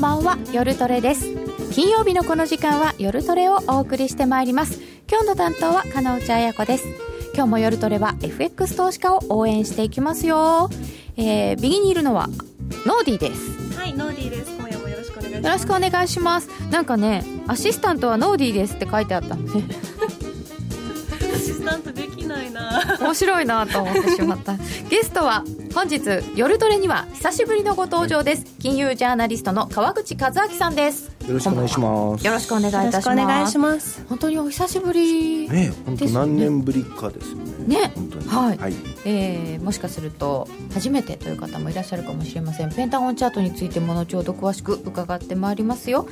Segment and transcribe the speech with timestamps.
[0.00, 1.26] んばんは夜トレです。
[1.72, 4.80] 金曜日のこの時間は夜トレをお送りしてまいります。
[5.06, 6.86] 今日の担当は金内彩子です。
[7.34, 10.70] 今日も夜トレは FX 投資家を応援していきますよ、
[11.18, 12.28] えー、右にいるのは
[12.86, 13.78] ノーディーです。
[13.78, 14.56] はいノーディーです。
[14.56, 15.46] 今夜もよろしくお願いします。
[15.46, 16.48] よろしくお願いします。
[16.70, 19.34] なんかねアシスタントはノーディーですって書いてあった。
[19.34, 19.52] ん で
[21.30, 22.06] アシスタントで
[22.50, 22.98] いな。
[23.00, 24.56] 面白いなと思ってしまった。
[24.88, 26.00] ゲストは本日
[26.34, 28.44] 夜トレには久しぶりのご登場です。
[28.58, 31.10] 金融ジャーナリストの川口和明さんです。
[31.26, 32.26] よろしくお願いします。
[32.26, 33.08] よろしくお願いいたします。
[33.10, 37.80] お願いします本当にお久しぶりね本当何年ぶりかですよね。
[37.80, 38.28] ね本当に。
[38.28, 38.74] はい、はい、
[39.04, 42.70] えーもしかすると初めてという方もいらっしゃるかもしれません。
[42.70, 46.08] ペンタゴンチャートについても後ほど詳しく伺ってまいりますよ、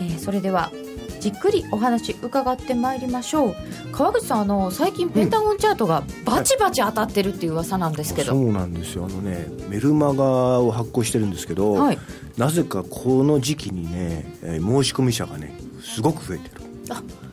[0.00, 0.70] えーそれでは
[1.18, 3.56] じっくりお話伺ってまいりましょう。
[3.92, 9.06] 川口さんあの最近ペンタゴンチャートがバチバチ当たってるっていう噂なんですけど、そうなんですよ。
[9.06, 11.98] あのねメルマガを発行してるんですけど、はい。
[12.36, 15.52] なぜかこの時期にね、えー申し込み者がね
[15.82, 16.62] すごく増えてる。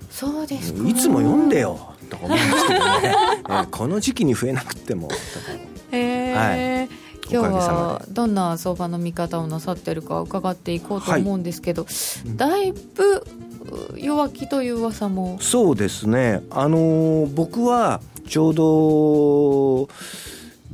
[0.09, 0.88] そうですか。
[0.88, 2.86] いつも読んでよとか思うんですけどね、
[3.49, 5.20] えーこの時期に増えなくてもとか。
[5.92, 6.89] へえ、
[7.30, 11.86] 今日おかげさまはどんな相場の見方をなさってるか伺っていこうと思うんですけど、
[12.36, 13.23] だいぶう
[13.97, 15.38] 弱気という噂も。
[15.41, 16.41] そうですね。
[16.49, 19.89] あの僕はちょうど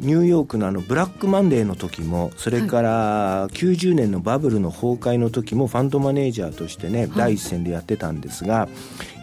[0.02, 8.68] ニューヨークのあのブラックマンデーの時もそれから90年のバブルの崩壊の時もファンドマネージャーとしてね、第一線でやってたんですが、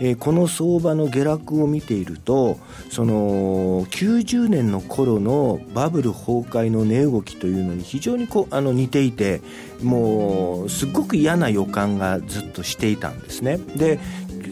[0.00, 2.58] えーこの相場の下落を見ていると
[2.90, 9.40] その90年の頃のバブル崩壊の値動きというのに非常にこうあの似ていて
[9.82, 13.58] もうすごく嫌な予感がずっとしていたんですね。
[13.58, 13.98] で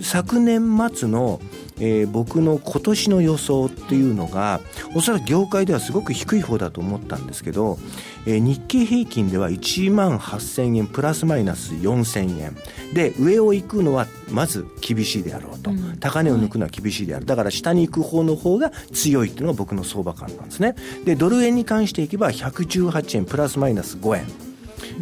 [0.03, 1.41] 昨年末の、
[1.79, 4.61] えー僕の今年の予想っていうのが
[4.95, 7.79] おそらく業界ではすごく低い方だと思ったんですけど、
[8.27, 12.57] えー日経平均では1万8000円プラスマイナス4000円。
[12.95, 15.97] で上を行くのはまず厳しいであろうと、うん。
[15.99, 20.75] 高値を抜くのは厳しいであるだから下に行く方の方が強いっていうのが僕の相場感なんですね。
[21.05, 24.25] でドル円に関していけば118円プラスマイナス5円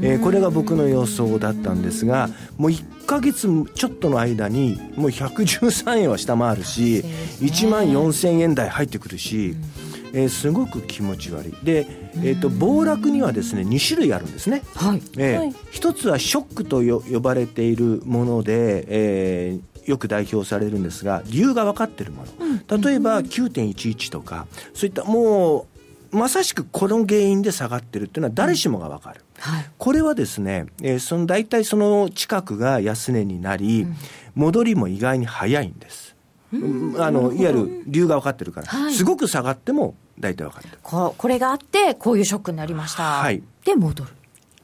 [0.01, 7.11] えーこれが僕の予想だったんですがもう1ヶ月ちょっとの間にもう113円は下回るし、ね。
[7.41, 9.55] 1万4000円台入ってくるし、
[10.13, 11.55] えーすごく気持ち悪い。
[11.65, 15.03] で、えー、と暴落にはですね2種類あるんですね、はい。
[15.19, 15.55] えーはい。
[15.71, 25.67] 一つはショックとよ呼ばれているもので、えーよく代表されるんですが理由が分かっているもの、例えば9.11とかそういったも
[26.11, 29.71] うまさしくこの原因で下がってるっていうのは誰しもが分かる、はい。
[29.79, 33.87] これはですね、えーその大体その近くが安値になり、
[34.35, 36.17] 戻りも意外に早いんです。
[36.53, 36.59] う
[36.97, 37.03] ん。
[37.03, 38.95] あのいわゆる理由が分かってるから、はい。
[38.95, 40.79] すごく下がっても大体分かってる。
[40.83, 43.43] ここれがあってこういうショックになりました、はい。
[43.65, 44.11] で戻る。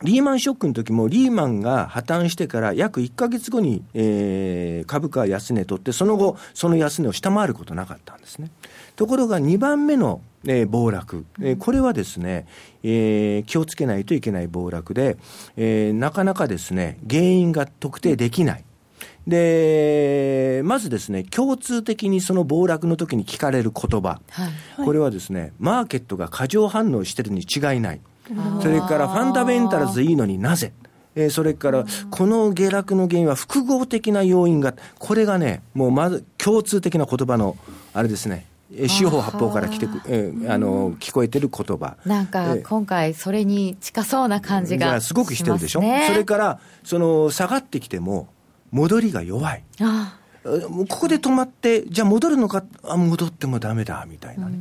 [0.02, 8.50] リーマンショックの時もリーマンが破綻してから約1か月後に、えー株価は安値取ってその後その安値を下回ることなかったんですね
[9.00, 12.46] ところが2番目の、えー暴落、えーこれはですね、
[12.82, 15.16] えー気をつけないといけない暴落で、
[15.56, 18.64] えーなかなかですね原因が特定できない。
[19.26, 24.48] でまずですね共通的にその暴落の時に聞かれる言葉、は
[24.82, 24.84] い。
[24.84, 28.00] これはですねマーケットが過剰反応してるに違いない。
[28.28, 28.60] ー。
[28.60, 30.74] それからファンダメンタルズいいのになぜ。
[31.14, 37.56] えーそれから、この下落の原因は複合的な要因が、これがね、もうまず共通的な言葉の、
[37.92, 41.96] あれですね、えー四方八方から来てく、えーあの、聞こえてる言葉。
[42.04, 45.82] なんかえー今回それに近そうな感じががすごくしてるでしょ？
[46.06, 48.28] それから、その、下がってきても、
[48.70, 49.64] 戻りが弱い。
[49.80, 54.56] あここで止まって、じゃあ戻るのか、あ、戻ってもダメだ、みたいなね。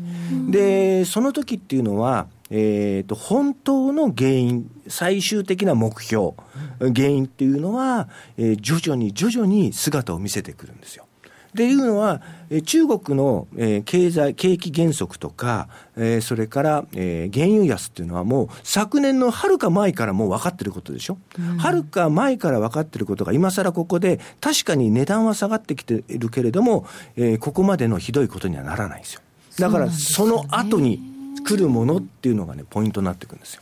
[0.50, 6.32] で、その時っていうのは、えっ、と、本当の原因、最終的な目標、
[6.80, 11.06] 原因っていうのは、えー徐々に徐々に姿を見せてくるんですよ。
[11.50, 15.68] っていうのは、えー中国の、えー経済、景気減速とか、
[15.98, 21.18] えーそれから、えー原油安っていうのはもう昨年のはるか前からもう分かってることでしょ？
[21.58, 26.86] はるか前から分かってることが今更ここで確かに値段は下がってきているけれども、
[27.16, 29.22] えーここまでのひどいことにはならないんですよ。
[29.58, 31.00] だからその後に
[31.46, 33.62] 来るものっていうのがね、ポイントになってくるんですよ。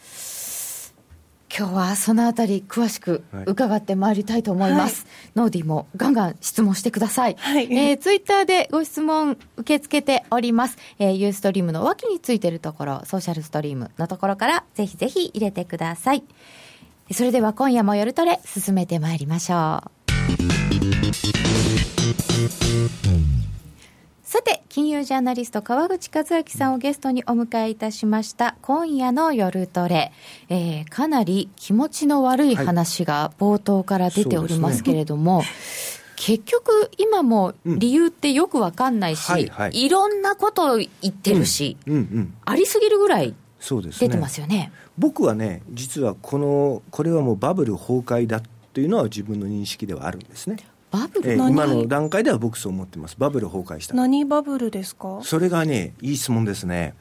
[1.55, 3.44] 今日はそのあたり詳しくはい。
[3.47, 5.05] 伺ってまいりたいと思います、
[5.35, 7.67] ノーディもガンガン質問してください、はい。
[7.71, 16.23] えーツイッターでご質問受け付けております、えー、ユーストリームの脇についてるところソーシャルストリームのところからぜひぜひ入れてください。
[17.11, 19.83] それでは今夜も夜トレ進めてまいりましょ
[23.33, 23.37] う
[24.38, 30.12] さて金融ジャーナリスト川口和明さんをゲストにお迎えいたしました今夜の夜トレ、
[30.50, 35.45] えー、かなり気持ちの悪い話が冒頭から出ておりますけれども、はい
[36.18, 48.42] 結局、今も理由ってよくわかんないし、うんはいはい、いろんなことを言ってるし、うんうんうん、ありすぎるぐらい出てますよね、ね、僕はね、実はこのこれはもうバブル崩壊だ
[48.74, 50.57] というのは自分の認識ではあるんですね。
[50.92, 53.16] バブル、えー、今の段階では僕そう思ってます。
[53.18, 53.95] バブル崩壊した。
[53.95, 55.19] 何バブルですか？
[55.24, 56.94] それがね、いい質問ですね。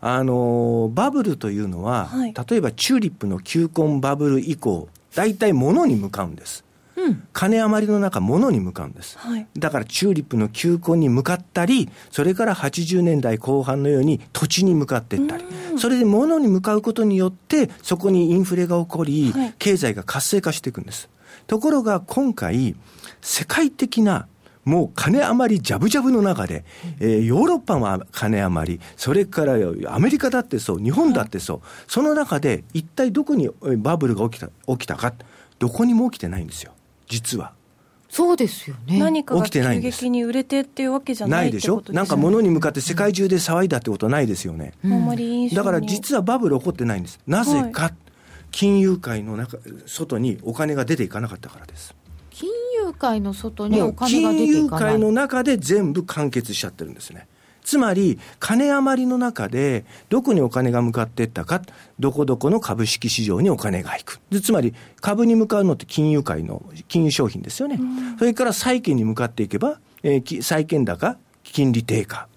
[0.00, 6.64] あのバブルというのは、はい、例えばチューリップの球根バブル以降、大体物に向かうんです。
[6.94, 15.44] うん、金余りの中、物に向かうんです、はい、だからチューリップの球根に向かったり、それから80年代後半のように土地に向かっていったり、
[15.78, 21.08] それで物に向かうことによって、そこにインフレが起こり、はい、経済が活性化していくんです。
[21.46, 22.74] ところが今回、
[23.20, 24.26] 世界的な
[24.64, 26.64] もう金余りじゃぶじゃぶの中で、
[27.00, 29.54] えー、ヨーロッパも金余り、それから
[29.88, 35.12] アメリカだってそう、日本だってそう、その中で一体どこにバブルが起きた起きたか、
[35.58, 36.72] どこにも起きてないんですよ。
[37.08, 37.52] 実は。
[38.08, 38.98] そうですよね。
[38.98, 41.82] 何かが急激に売れてっていうわけじゃないないでしょ？
[41.92, 44.74] なんか物に向かって世界中で騒いだってことはないですよね。
[44.84, 47.18] うん、あんまりだから実はバブル起こってないんです。
[47.26, 47.94] なぜか、はい、
[48.52, 51.94] 金融界の中、外にお金が出ていかなかったからです。
[52.30, 52.48] 金
[52.84, 57.26] 融界の外にお金が出ていかない金融界の中で全部完結しちゃってるんですね。
[57.64, 61.62] つまり、金余りの中で、どこにお金が向かっていったか、
[61.98, 64.20] どこどこの株式市場にお金が行く。
[64.30, 67.78] でつまり、株に向かうのって金融界の金融商品ですよね。
[68.18, 72.28] それから債券に向かっていけば、えー、債券高、金利低下。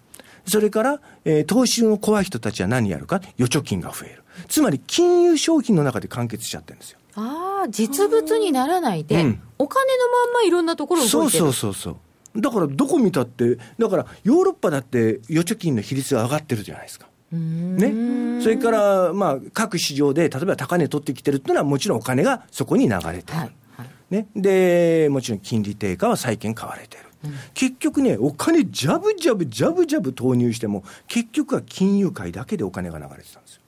[0.47, 4.24] それから、えー、投資の怖い人たちは何やるか、預貯金が増える。
[4.47, 6.99] つまり、金融商品の中で完結しちゃってるんですよ。
[7.15, 11.21] ああ、実物にならないで、うん、お金のまんまいろんなところ動いてる。
[11.21, 11.97] そうそうそうそ
[12.35, 12.41] う。
[12.41, 17.07] だからどこ見たって、だからヨーロッパだって預貯金の比率が上がってるじゃないですか。
[17.31, 33.61] ね、それから、まあ、各市場で例えば高値取ってきてるっていうのは、もちろんお金がそこに流れてる、はいはい、ね、でもちろん金利低下は債券買われてる、うん、結局ね、お金じゃぶじゃぶ、じゃぶじゃぶ投入しても、結局は金融界だけでお金が流れてたんですよ。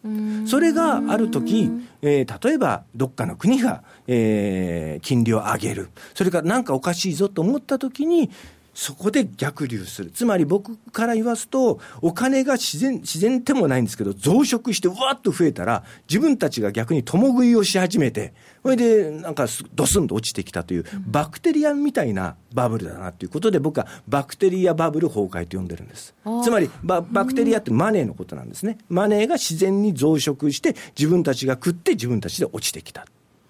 [0.45, 1.69] それがある時、
[2.01, 8.29] えー、例えばどっかの国が、えー、金利を上げる、それからなんかおかしいぞと思った時に、
[8.77, 10.11] そこで逆流する。
[10.11, 26.13] つまり僕から言わすと、お金が自然、自然でもないんですけど、増殖してわっと増えたら、自分たちが逆に共食いをし始めて、それでなんかドスンと落ちてきたという、バクテリアみたいなバブルだなということで、僕はバクテリアバブル崩壊と呼んでるんです。
[26.43, 28.77] つまりバ、バクテリアってマネーのことなんですね。
[28.89, 33.07] マネーが自然に増殖して、自分たちが食って自分たちで落ちてきた。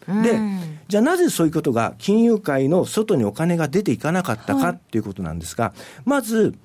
[0.07, 0.39] で、
[0.87, 5.73] じゃあなぜそういうことが金融界の外にお金が出ていかなかったかっていうことなんですが、はい、
[6.05, 6.55] まず、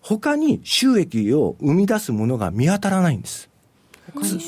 [0.00, 3.50] 他に収益を生み出すものが見当たらないんです。
[4.22, 4.38] つ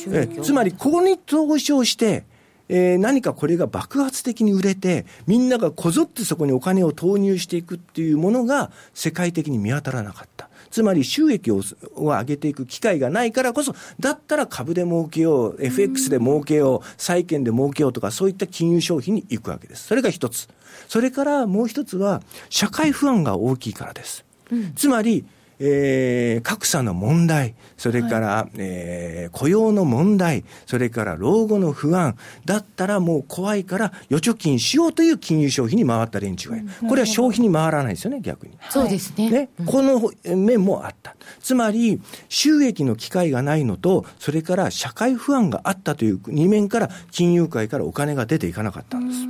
[0.43, 2.25] つまり、ここに投資をして、
[2.69, 10.49] えー、何かこれが爆発的に売れて、みんながこぞってそこにお金を投入していくっていうものが世界的に見当たらなかった。
[10.72, 11.62] つまり収益を
[11.94, 19.86] 上げていく機会がないからこそ、だったら株で儲けよう、FX で儲けよう、債券で儲けようとか、そういった金融商品に行くわけです。
[19.86, 20.48] それが一つ。
[20.88, 24.25] それからもう一つは、社会不安が大きいからです。
[24.50, 25.26] うん、つまり、
[25.64, 36.66] えー、格差の問題、それから、はい、えー、雇用の問題、それから老後の不安、だったらもう怖いから預貯金しようという金融消費に回った連中がいる。
[36.88, 38.59] これは消費に回らないですよね、逆に。
[38.71, 39.31] そうですね。
[39.31, 41.14] ね、この面もあった。
[41.40, 49.21] つまり、収益の機会がないのと、それから社会不安があったという二面から金融界からお金が出ていかなかったんです。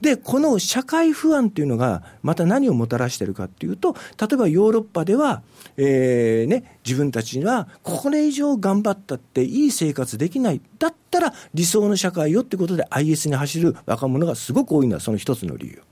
[0.00, 5.42] で、この社会不安というのが、また何をもたらしているかというと、例えばヨーロッパでは、
[5.76, 10.60] えーね、自分たちには、これ以上頑張ったっていい生活できない。
[10.78, 15.82] だったら理想の社会よってことで IS に走る若者がすごく多いのはその一つの理由。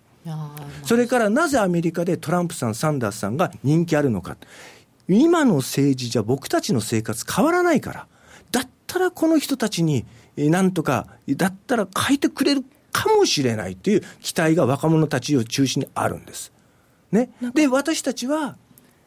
[0.85, 4.37] それからなぜアメリカでトランプさん、サンダースさんが人気あるのか。
[5.09, 8.07] 今の政治じゃ僕たちの生活変わらないから。
[8.51, 10.07] だったらこの人たちに、
[10.37, 12.65] なんとか、だったら変えてくれる
[12.95, 16.53] かもしれないという期待が若者たちを中心にあるんです。
[17.11, 17.31] ね。
[17.53, 18.57] で、私たちは、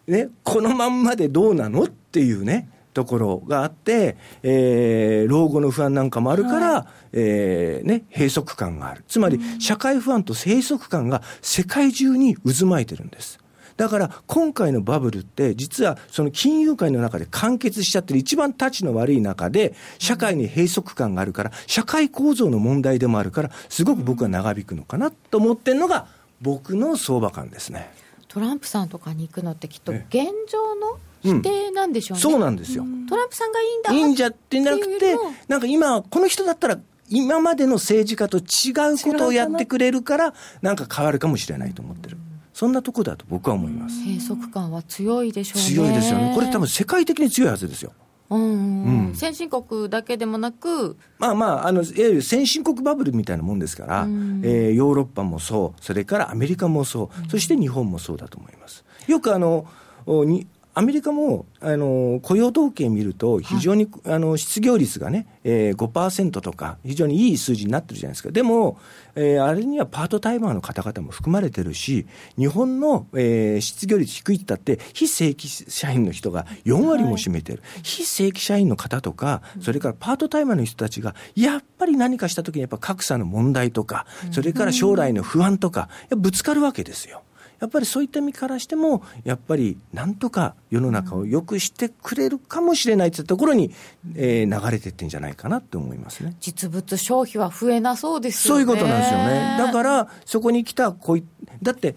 [0.08, 9.06] ね、このまんまでどうなのっていうね、ところがあって、えー、老後の不安なんかもあるから、はい、えー、ね、閉塞感がある。
[9.08, 13.39] つまり、社会不安と閉塞感が世界中に渦巻いてるんです。
[13.77, 26.07] だから今回のバブルって実はその金融界の中で完結しちゃってる一番タチの悪い中で社会に閉塞感があるから社会構造の問題でもあるからすごく僕は長引くのかなと思ってるのが
[26.41, 27.89] 僕の相場感ですね。
[28.27, 32.86] トランプさんとかに行くのってきっとえ現状の否定なんでしょうね、そうなんですよ。
[33.10, 35.17] トランプさんがいいんだいいんじゃってんじゃなくて
[35.48, 36.77] なんか今、この人だったら、
[37.10, 42.17] 今までの政治家と違うことをやってくれるから、なんか変わるかもしれないと思ってる。
[42.57, 44.01] そんなとこだと僕は思います。
[44.03, 46.31] 閉塞感は強いでしょうね強いですよね。
[46.33, 47.91] これ多分世界的に強いはずですよ。
[48.31, 58.83] うんうんうん先進国だけでもなくまあまあ、あの、いわゆる先進国バブルみたいなもんですから、うんえーヨーロッパもそう、それからアメリカもそう、そして日本もそうだと思います。
[59.05, 59.67] よくあの、
[60.07, 60.47] おに
[60.77, 68.77] アメリカもあの雇用統計見ると、非常に、あの失業率がね、えー、5%とか、非常にいい数字になってるじゃないですか、でも、
[69.15, 72.05] えーあれにはパートタイマーの方々も含まれてるし、
[72.38, 87.24] 日本の、えー失業率低いって言ったって、非正規社員の人が4割も占めてる、非正規社員の方とか、それからパートタイマーの人たちが、やっぱり何かしたときに、やっぱ格差の問題とか、それから将来の不安とか、ぶつかるわけですよ。
[87.59, 93.71] やっぱりそういった意味からしても、やっぱりなんとか世の中を良くしてくれるかもしれないというところに、
[94.15, 96.35] えー流れていってんじゃないかなって思いますね。
[96.39, 99.55] 実物消費は増えなそうですよねそういうことなんですよね。
[99.57, 101.23] だから、そこに来たこい、
[101.61, 101.95] だって、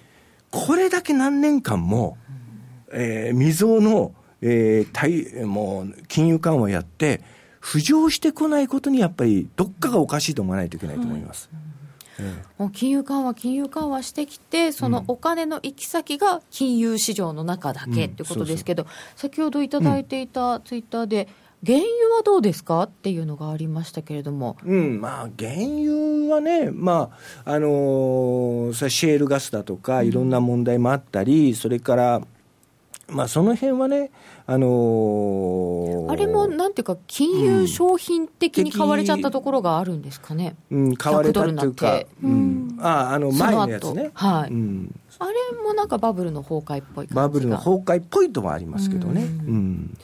[0.51, 2.17] これだけ何年間も、
[2.93, 7.23] えー未曾有の、えー対もう金融緩和やって、
[7.61, 11.51] 浮上してこないことにやっぱりどっかがおかしいと思わないといけないと思います。
[11.53, 11.80] ええ
[12.59, 18.11] もう金融緩和、金融緩和してきて、そのお金の行き先が金融市場の中だけうん。
[18.11, 18.87] ってことですけど、
[19.17, 21.29] 先ほどいただいていたツイッターで、
[21.65, 27.11] 原油はどうですかっていうのがありましたけれども、うん、まあ、原油はね、ま
[27.45, 32.23] あ、あのーシェールガスだとか、いろんな問題もあったり、それから、
[33.11, 34.11] まあ、その辺はね、
[34.47, 44.51] あのーあれもなんていうか、金融商品的に買われちゃったところがあるんですかね、うん、買われたっていう100ドルかうん、ああの前のやつね、はい。
[44.51, 49.55] うん、あれもなんかバブルの崩壊っぽいバブルの崩壊っぽいとはありますけどね、ううん。
[49.57, 49.99] ん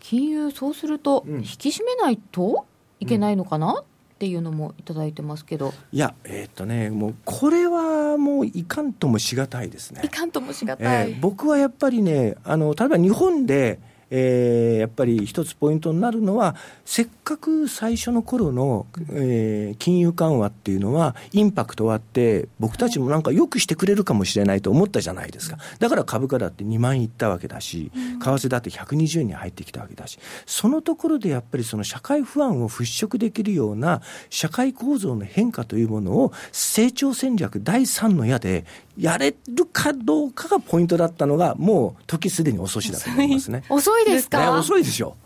[0.00, 2.64] 金融、そうすると、うん引き締めないと
[3.00, 3.82] いけないのかな？
[4.20, 10.10] っていうのもいただいてますけど、いや、えーっとね、もうこれはもういかんともしがたいですねい。
[10.10, 11.12] かんともしがたい。
[11.12, 25.58] えー僕はやっぱりねあの例えば日本で、えーやっぱり一つポイントになるのはせっかく最初の頃の、えー金融緩和っていうのはインパクトあって僕たちもなんかよくしてくれるかもしれないと思ったじゃないですか。
[25.78, 30.18] だから株価だって2万いったわけだし為替だって120円に入ってきたわけだし。
[30.46, 38.64] そのところでやっぱりその社会不安を払拭できるような社会構造の変化というものを成長戦略第三の矢で
[39.00, 43.64] やれるかどうかがポイントだったのがもう時すでに遅しだと思いますね。
[43.70, 45.16] 遅いですねか、遅いでしょ。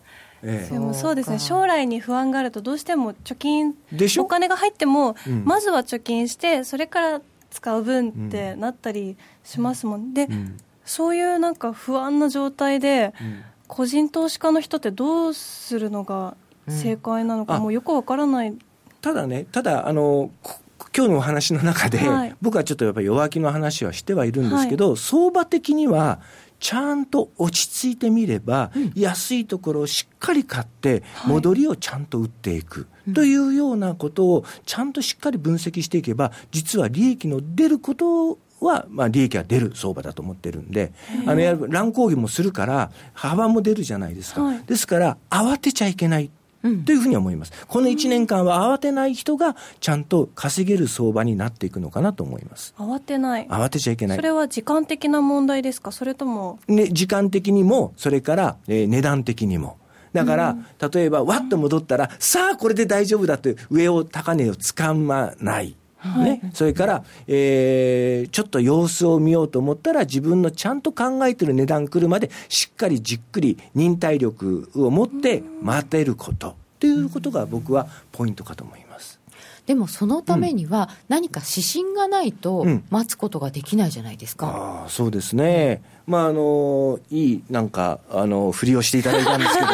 [0.42, 0.72] ええ。
[0.72, 1.38] でもそうですね。
[1.38, 3.74] 将来に不安があるとどうしても貯金
[4.18, 5.44] お金が入っても、うん。
[5.44, 10.56] まずは貯金してそれから使う分ってなったりしますもん、で、うん。
[10.84, 13.42] そういうなんか不安な状態でうん。
[13.66, 16.36] 個人投資家の人ってどうするのが
[16.68, 18.54] 正解なのか、もうよくわからない。
[19.00, 20.60] ただね、ただ、あの、こ
[20.96, 22.36] 今日のお話の中で、はい。
[22.40, 26.20] 僕はちょっとやっぱり弱気の話はしてはいるんですけど、相場的には、
[26.60, 40.92] ちゃんと落ち着いてみれば、安いところをしっかり買って、戻りをちゃんと打っていく、というようなことを、ちゃんとしっかり分析していけば、実は利益の出ることは、まあ、利益が出る相場だと思ってるんで、
[41.26, 44.42] あの乱高下もするから、幅も出るじゃないですか。
[44.42, 44.62] はい。
[44.64, 46.30] ですから、慌てちゃいけない。
[46.64, 47.52] うんというふうに思います。
[47.68, 52.74] この1年間は慌てない人がちゃんと稼げる相場になっていくのかなと思います。
[52.78, 54.22] 慌てない慌てちゃいけないそ。
[54.22, 55.92] れは時間的な問題ですか？
[55.92, 59.76] それともね、時間的にも、それから、えー値段的にも。
[60.14, 60.56] だから、
[60.92, 65.74] 例えば、わっと戻ったら、さあ、これで大丈夫だって、上を、高値をつかまない。
[66.18, 76.48] ね、それから、えーちょっと様子を見ようと思ったら、自分のちゃんと考えてる値段来るまで、しっかりじっくり忍耐力を持って待てること。
[76.50, 79.18] っていうことが僕はポイントかと思います。
[79.66, 84.46] でもそのためには、何か指針がないとうん待つことができないじゃないですか。
[84.48, 89.68] ああそうですね、まああのいいなんかあのふりをしていただいたんですけど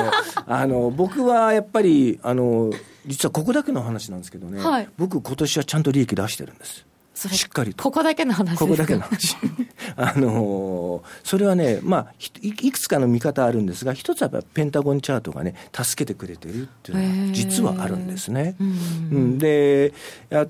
[0.47, 2.71] あの僕はやっぱりあの
[3.07, 4.89] 実はここだけの話なんですけどね、はい。
[4.99, 6.87] 僕今年はちゃんと利益出してるんです。
[7.29, 7.83] しっかりと。
[7.83, 8.51] ここだけの話？
[8.53, 9.01] ですここだけの。
[9.01, 9.37] 話
[9.97, 18.57] あのそれはね、まあ、ひいいくつかの見方あるんですが一つはやっぱペンタゴンチャートがね助けてくれてるっていうのは実はあるんですね。
[18.59, 18.69] うん。
[18.69, 19.93] うん、で、
[20.31, 20.47] あの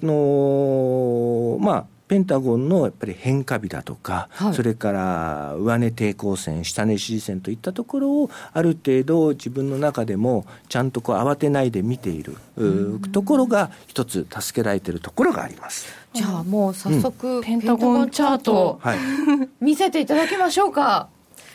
[1.59, 4.55] ーまあ、ペンタゴンのやっぱり変化日だとか、はい。
[4.55, 15.87] それから上値抵抗線下値支持線といったところをある程度自分の中でもちゃんとこう慌てないで見ているうところが一つ助けられているところがあります。
[16.12, 18.81] じゃあもう早速、ペンタゴンチャート。
[18.83, 18.99] はい、
[19.64, 21.09] 見せていただきましょうか。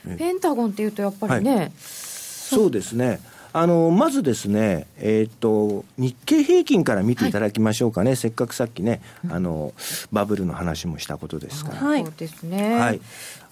[0.07, 3.19] えペンタゴンっていうとやっぱりね、そうですね。
[3.57, 7.31] あのまずですね、えっ、と日経平均から見てい。
[7.31, 8.17] ただきましょうかね。
[8.17, 9.73] せっかくさっきね、あの
[10.11, 11.77] バブルの話もしたことですから。
[11.77, 12.03] はい。
[12.03, 12.99] そうですね、はい。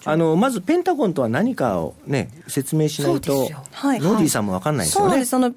[0.04, 4.00] あのまずペンタゴンとは何かをね説明しないとはい。
[4.00, 5.08] ノーディーさんもわかんないですよね。
[5.08, 5.34] そうなんです。
[5.34, 5.54] あの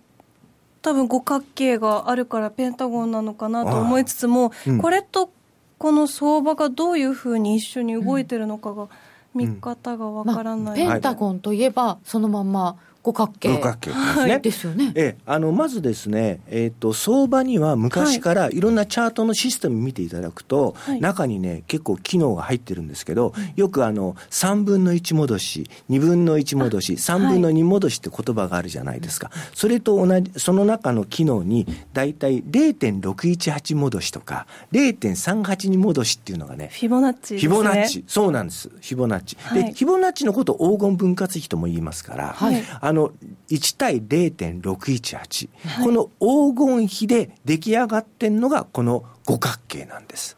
[0.81, 4.77] 多分五角形があるからペンタゴンなのかなと思いつつも、うん。
[4.77, 5.29] これと
[5.77, 8.87] この相場がどういうふうに一緒に動いてるのかが
[9.35, 12.77] 見方がわからまあ、ない、ペンタゴンといえばそのまんま
[13.07, 13.49] 五角形。
[13.49, 14.39] 五角形ですね。
[14.39, 18.59] ですよね、ええ、あのまずですね、えっと相場には昔からい。
[18.59, 20.99] ろんなチャートのシステム見ていただくと、はい。
[20.99, 37.49] 中にね結構機能が入ってるんですけど、よくあの3分の1戻し2分の1戻し3分の2戻しって言葉があるじゃないですか、それと同じその中の機能に大体0.618戻しとか0.382戻しっていうのがねフィボナッチですね。
[37.49, 39.37] フィボナッチ、そうなんです、フィボナッチ。
[39.39, 39.63] はい。
[39.63, 42.63] で、フィボナッチのことを黄金分割比とも言いますから、はい。
[42.81, 45.49] あの、1対0.618、
[45.83, 50.37] この黄金比で出来上がってんのが、この五角形なんです。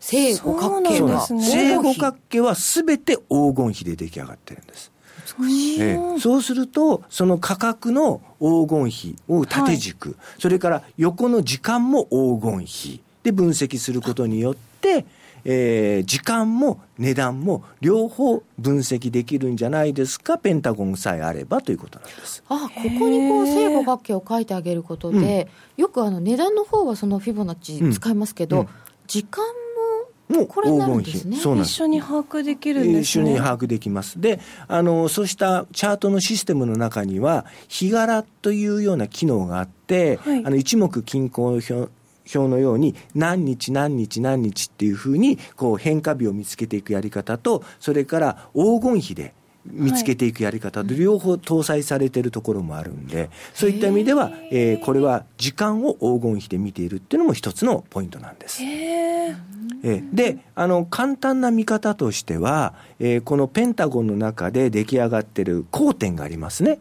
[0.00, 0.96] 正五角形が。
[0.96, 1.34] そうなんです。
[1.34, 1.42] ね。
[1.44, 4.90] 正五角形はすべて黄金比で出来上がってるんです。
[5.78, 6.20] ええ。
[6.20, 15.04] そうすると、その価格の黄金比を縦軸、それから横の時間も黄金比で分析することによって、
[15.44, 22.42] えー時間も値段も両方分析できるんじゃないですか、ペンタゴンさえあればということなんです。
[22.48, 28.68] あここにこう正五角形を書いてあげることで、よくあの値段の方はそのフィボナッチ使いますけど、うん
[29.06, 29.44] 時間
[30.30, 31.42] もうもこれになるん黄ですね金比。
[31.42, 31.72] そうなんです。
[31.72, 34.20] 一緒に把握できるんです一緒ねに把握できます。
[34.20, 41.88] で、あの、そうしたチャートのシステムの中には、日柄というような機能があって、はいあの、一目均衡表、
[42.38, 49.34] 表のように何日何日何日っていうふうにこう変化日を見つけていくやり方とそれから黄金比で
[49.66, 58.62] 見つけていくやり方と両方搭載されているところもあるんでそういった意味では、えーこれは時間を黄金比で見ているっていうのも一つのポイントなんです。
[58.62, 66.80] えーであの簡単な見方としては、えーこのペンタゴンの中で出来上がってる交点がありますね。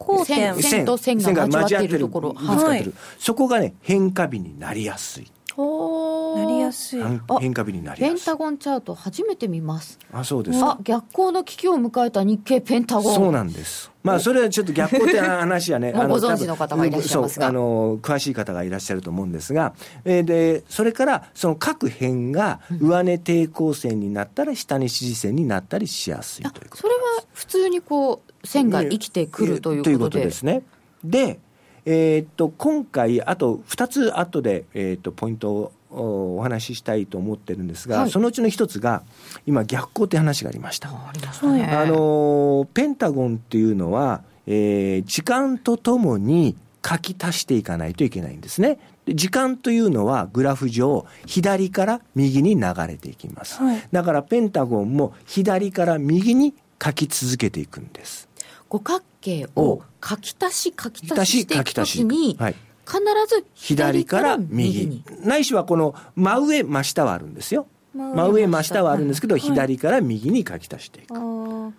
[0.00, 0.54] 交点。
[0.54, 2.32] 線線と線が交わっているところ。
[2.34, 2.92] はい。
[3.18, 5.30] そこがね変化日になりやすい。
[5.54, 6.44] ほー。
[6.44, 7.02] なりやすい。
[7.02, 8.24] あ変変化日になりペンやすい。
[8.24, 9.98] タゴンチャート初めて見ます。
[10.12, 13.14] あそうですあ逆行の危機を迎えた日経ペンタゴン。
[13.14, 13.89] そうなんです。
[14.02, 17.46] まあ、それはちょっと逆行って話はね、 もうあのご存知の方がいらっしゃいますが。
[17.46, 27.00] あの、詳しい方がいらっしゃると思うんですが、えーで、それから、その各辺が上値抵抗線になったり、下値支持線になったりしやすいあということそれは
[27.34, 30.62] 普通にこう線が生きてくるということで,、ですね。
[31.04, 31.38] で、
[31.84, 39.02] えーっと、今回、あと2つ後で、えーっと、ポイントをおお話ししたいと思ってるんですが、はいそのうちの一つが、
[39.46, 40.88] 今、逆行って話がありました。
[40.88, 48.78] あのーペンタゴンっていうのは、えー時間とともに書き足していかないといけないんですね。
[49.04, 53.62] で時間というのはグラフ上、左から右に流れていきます。
[53.62, 58.28] はいだからペンタゴンも左から右に書き続けていくんです。
[58.68, 62.54] 五角形を書き足し書き足ししていくときに、はい、
[62.90, 65.04] 必ず左から右。
[65.22, 67.66] ないしはこの真上真下はあるんですよ。
[67.94, 71.14] 真上真下はあるんですけど、左から右に書き足していく。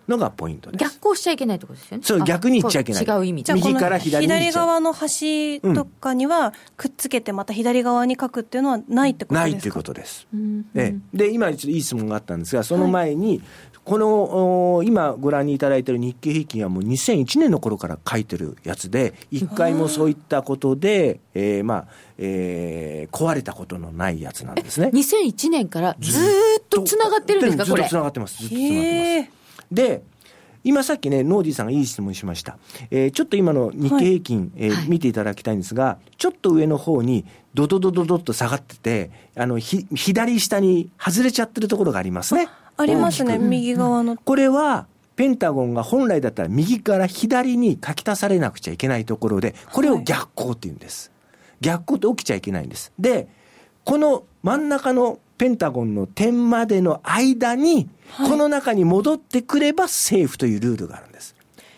[0.08, 0.82] のがポイントです。
[0.82, 2.04] 逆行しちゃいけないってことですよね。
[2.04, 3.04] そうあ逆に行っちゃいけない。
[3.04, 3.43] 違う意味。
[3.43, 9.50] じゃあこの右から左に左側の端とかにはくっつけてまた左側に書くっていうのはないってことですか？
[9.52, 10.28] ないということです。
[10.34, 10.65] うん。
[10.76, 11.17] ええ。
[11.17, 13.41] で今ちょっといい質問があったんですがその前に、
[13.84, 24.89] このお今ご覧にいただいている日経平均はもう2001年の頃から書いてるやつで一回もそういったことで、えーまあえー壊れたことのないやつなんですね。
[24.94, 26.24] 2001年からずー
[26.62, 29.74] っとつながってるんですかずっとつながってますずっとつながってます。
[29.74, 30.04] で、
[30.63, 32.58] 今さっきね、ノーディーさんがいい質問しました。
[32.91, 42.48] えーちょっと今の日経平均、えーはい見ていただきたいんですが、ちょっと上の方にドドドドドッと下がってて、あの、ひ、左下に外れちゃってるところがありますね。
[42.82, 51.12] ありますね右側のこれは、ペンタゴンが本来だったら右から左に書き足されなくちゃいけないところで、これを逆行って言うんです。
[51.60, 52.91] 逆行って起きちゃいけないんです。
[52.98, 53.28] で、
[53.84, 61.36] この真ん中のペンタゴンの点までの間に、この中に戻ってくればセーフというルールがあるんです。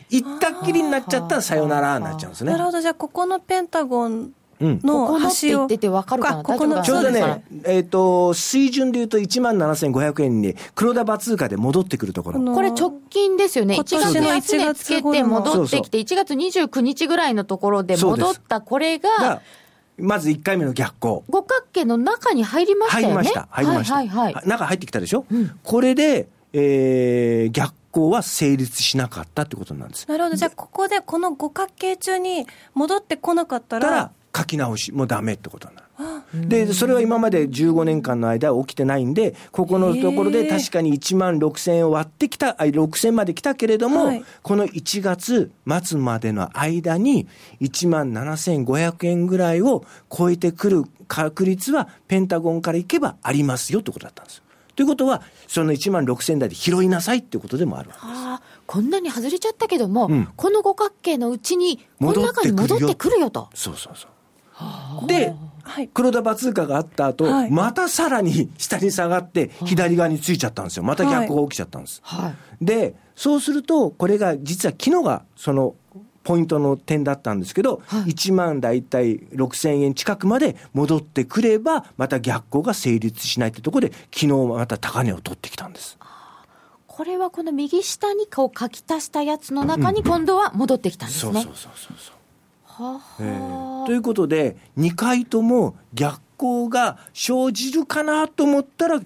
[0.10, 2.66] 行ったっきりになっちゃったらさよならになっちゃうんですねなる。
[2.66, 4.34] ほどじゃあここのペンタゴン
[4.64, 6.40] うんこのこのって端を言ってて分かるかな？
[6.40, 12.54] あここのちょうどね、えっ、と、水準で言うと1万7500円に黒田バ通貨で戻ってくるところ。
[12.54, 13.76] これ直近ですよね。
[13.76, 19.42] 1今年の月安値つけて戻ってきて、1月29日ぐらいのところで戻ったこれがが、、
[19.98, 21.24] まず1回目の逆行。
[21.30, 23.14] 五角形の中に入りましたよね。
[23.14, 23.48] 入りました。
[23.52, 23.96] 入りました。
[23.96, 24.48] はいはいはい。
[24.48, 30.08] 中入ってきたでしょ、うんこれで、えー、逆行は成立しなかったってことなんです。
[30.08, 35.88] なるほどじゃあここでこの五角形中に戻ってこなかったら、書き直し、もうダメってことになる。
[36.34, 45.52] で、それは今まで15年間の間起きてないんで、ここのところで確かに1万6000円を割ってきた、あ6000まで来たけれども、はいこの1月
[45.84, 47.28] 末までの間に
[47.62, 54.44] 1万7500円ぐらいを超えてくる確率はペンタゴンからいけばありますよってことだったんですよ。
[54.76, 58.64] ということは、その1万6000台で拾いなさいっていうことでもあるわけです。
[58.66, 63.50] こんなに外れちゃったけども、うんこの五角形のうちに、この中に戻ってくるよと。
[63.54, 64.12] そうそうそう。
[65.08, 70.84] で、はい黒田バツーカがあった後、はいまたさらに下に下がって、左側についちゃったんですよ。
[70.84, 72.02] また逆行が起きちゃったんです。
[72.04, 72.30] は
[72.62, 72.66] い。
[72.66, 75.76] で、そうすると、これが実は昨日がその
[76.24, 85.98] ポイントの点だったんですけど、はい1万大体6000円近くまで戻ってくれば、また逆行が成立しないってところで、昨日また高値を取ってきたんです。
[86.88, 91.34] これはこの右下にこう書き足したやつの中に今度は戻ってきたんですね。
[91.34, 92.16] そうそうそうそうそう。
[92.78, 93.24] はえ。
[93.24, 99.02] はーということで、2回とも逆行が生じるかなと思ったら、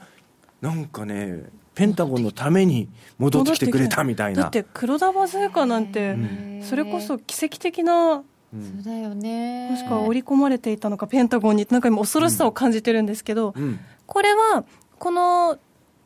[0.62, 1.44] なんかね、
[1.76, 4.44] ペンタゴンのために戻ってきてくれたみたいな。
[4.44, 6.16] だって黒田バズーカなんて、
[6.64, 9.70] それこそ奇跡的なそうだよね。
[9.70, 13.80] もしくは織り込まれていたのかペンタゴンになんか今恐ろしさを感じてるんですけど、うん。
[14.06, 14.64] これは
[14.98, 15.60] この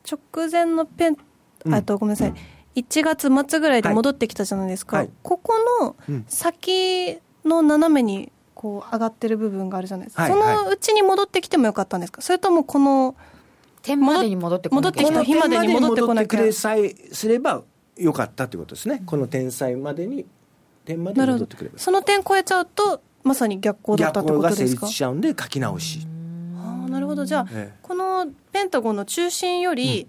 [0.09, 1.17] 直前のペン、
[1.65, 1.73] うん。
[1.73, 2.33] あとごめんなさい。
[2.75, 5.09] 1月末ぐらいで戻ってきたじゃないですか、はい。
[5.21, 6.25] ここのうん。
[6.27, 12.21] 先の斜めにこう上がってる部分があるじゃないですか、はいそのうちに戻ってきてもよかったんですか？
[12.21, 13.15] それともこの
[13.81, 17.63] 点までに戻ってこなきゃいけない戻ってきた日までに戻ってこなきゃくれさえすれば
[17.97, 19.01] よかったということですね。
[19.05, 20.25] この点さえまでに、
[20.85, 21.79] 点までなるほどに戻ってくれば。
[21.79, 24.85] その点超えちゃうとまさに逆行だったって逆行が成ことですか？
[24.85, 26.07] 立しちゃうんで書き直し。
[26.57, 30.07] ああなるほどじゃあ、ええこのペンタゴンの中心より、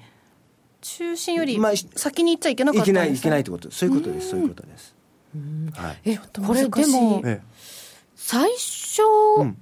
[0.83, 3.71] 中心よりまあ先に行っちゃいけなかいけない、ったんですねいけないってこと。
[3.71, 4.31] そういうことです。
[4.31, 4.95] そういうことです。
[5.75, 5.99] はい。
[6.05, 7.41] え、とこれでも、え
[8.17, 9.03] 最初
[9.39, 9.59] うん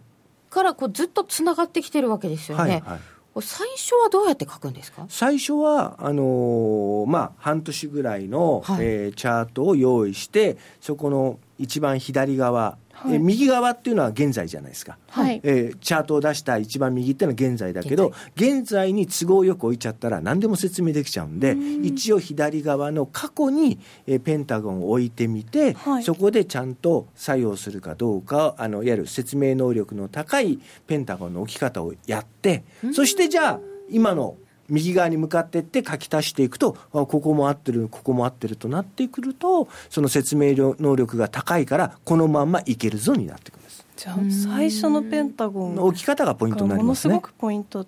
[0.51, 2.71] からこうずっとつながってきてるわけですえよね。
[2.73, 3.01] はい、はい。
[3.43, 5.07] 最初はどうやって書くんですか？
[5.09, 13.15] 最初はあのーまあ半年ぐらいの、はいえーチャートを用意してそこの一番左側、はい。
[13.15, 15.41] えー右側っていうのは現在じゃないですか、はい。
[15.43, 26.05] えーチャートを出した一番右っていうのは現在だけど現在に都合よく置いちゃったら何でも説明できちゃうんで一応左側の過去に、えーペンタゴンを置いてみて、はい。
[26.05, 34.37] そこでちゃんと作用するかどうかあのいわゆる説明能力の高いペンタゴンの置き方をやってそしてじゃあ今の
[34.71, 43.87] 右側に向かっていって書き足していくとあここも合ってるここも合ってるとなってくるとその説明能力が高いからこのまんまいけるぞになってくるんです。
[43.97, 44.17] じゃあ
[44.55, 47.15] 最初のペンタゴン置き方がポイントになりますね。
[47.15, 47.87] ものすごくポイント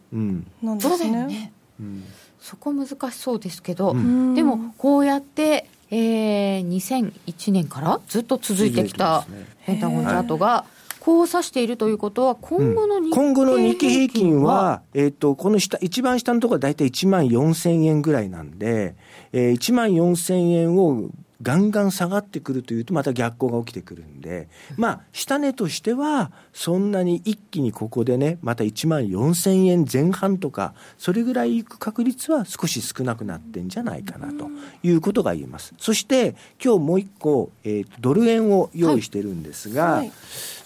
[0.62, 1.52] なんですね。
[1.80, 2.04] うん。
[2.38, 4.34] そこ難しそうですけど、うん。
[4.34, 9.24] でもこうやって、えー、2001年からずっと続いてきた
[9.64, 10.66] ペンタゴンチャートが
[11.02, 18.94] こう指しているということは今後の日経今後の日経平均は、えっ、と、この下、一番下のところは大体1万4000円ぐらいなんで、
[19.32, 21.10] えー、1万4000円を
[21.42, 34.48] ガンガン下がってくるというと、また逆行が起きてくるんで、まあ、下値としては、そんなに一気にここでね、また1万4000円前半とか、それぐらいいく確率は少し少なくなってんじゃないかなと
[34.82, 35.74] いうことが言えます。
[35.78, 40.12] そして、今日もう一個、えーとドル円を用意してるんですが、はい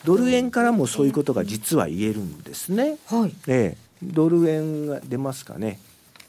[0.06, 2.96] ドル円からもそういうことが実は言えるんですね。
[3.06, 5.80] はいええ、ドル円が出ますかね。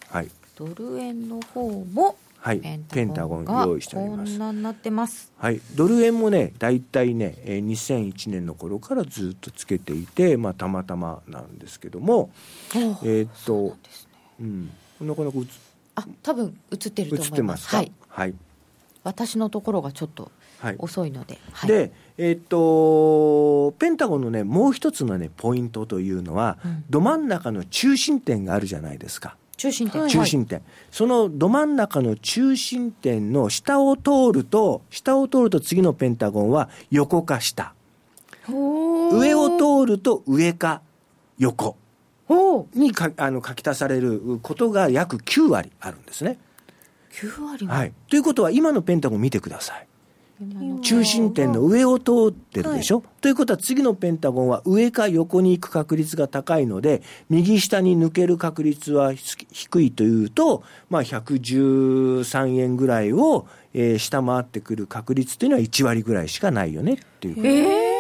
[0.10, 0.30] はい。
[0.56, 5.60] ドル円の方もはいペペンタゴン用意しておりこますはい。
[5.76, 12.30] ドル円もね、大体ね、えー2001年の頃からずっとつけていて、まあ、たまたまなんですけども、
[12.74, 13.76] えーっと、
[14.40, 14.70] うん。
[15.02, 15.38] なかなか
[15.96, 18.34] あ多分映ってる映と思いますはいはい。
[19.04, 20.76] 私のところがちょっとはい。
[20.80, 29.36] 遅いので、はい、で、えーっと、ペンタゴンのね、もう一つのね、ポイントというのは、うんど真ん中の中心点があるじゃないですか。
[29.58, 30.12] 中心点、はい。
[30.12, 37.74] 中心点、そのど真ん中の中心点の下を通ると下を通ると次のペンタゴンは横か下
[38.48, 40.82] 上を通ると上か
[41.38, 41.76] 横。
[42.74, 46.38] にかあの書き足されることが約9割あるんですね。
[47.17, 49.87] 9割も、はい、ということは今のペンタゴン見てください
[50.82, 67.45] 中心点の上を通ってるでしょ、ということは次のペンタゴンは上か横に行く確率が高いので、右下に抜ける確率は低いというと、まあ、113円ぐらいを、えー、下回ってくる確率というのは1割ぐらいしかないよねっていう。
[67.45, 67.97] えー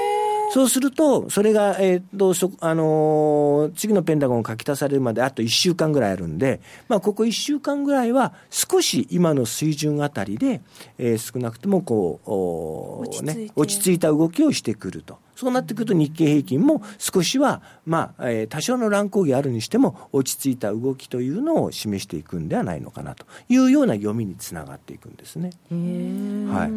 [0.51, 10.61] そうすると、それが、えっ、ー、と、そ、あのー、次のペンタゴン書き足されるまであと1週間ぐらいあるんで、まあ、ここ1週間ぐらいは少し今の水準あたりで、
[10.97, 15.19] えー、少なくともこう、おね、落ち着いた動きをしてくると。
[15.37, 25.51] そうなってくると日経平均も少しは、まあ、えー、多少の乱高下あるにしても落ち着いた動きというのを示していくんではないのかなというような読みにつながっていくんですね。
[25.69, 26.71] はい、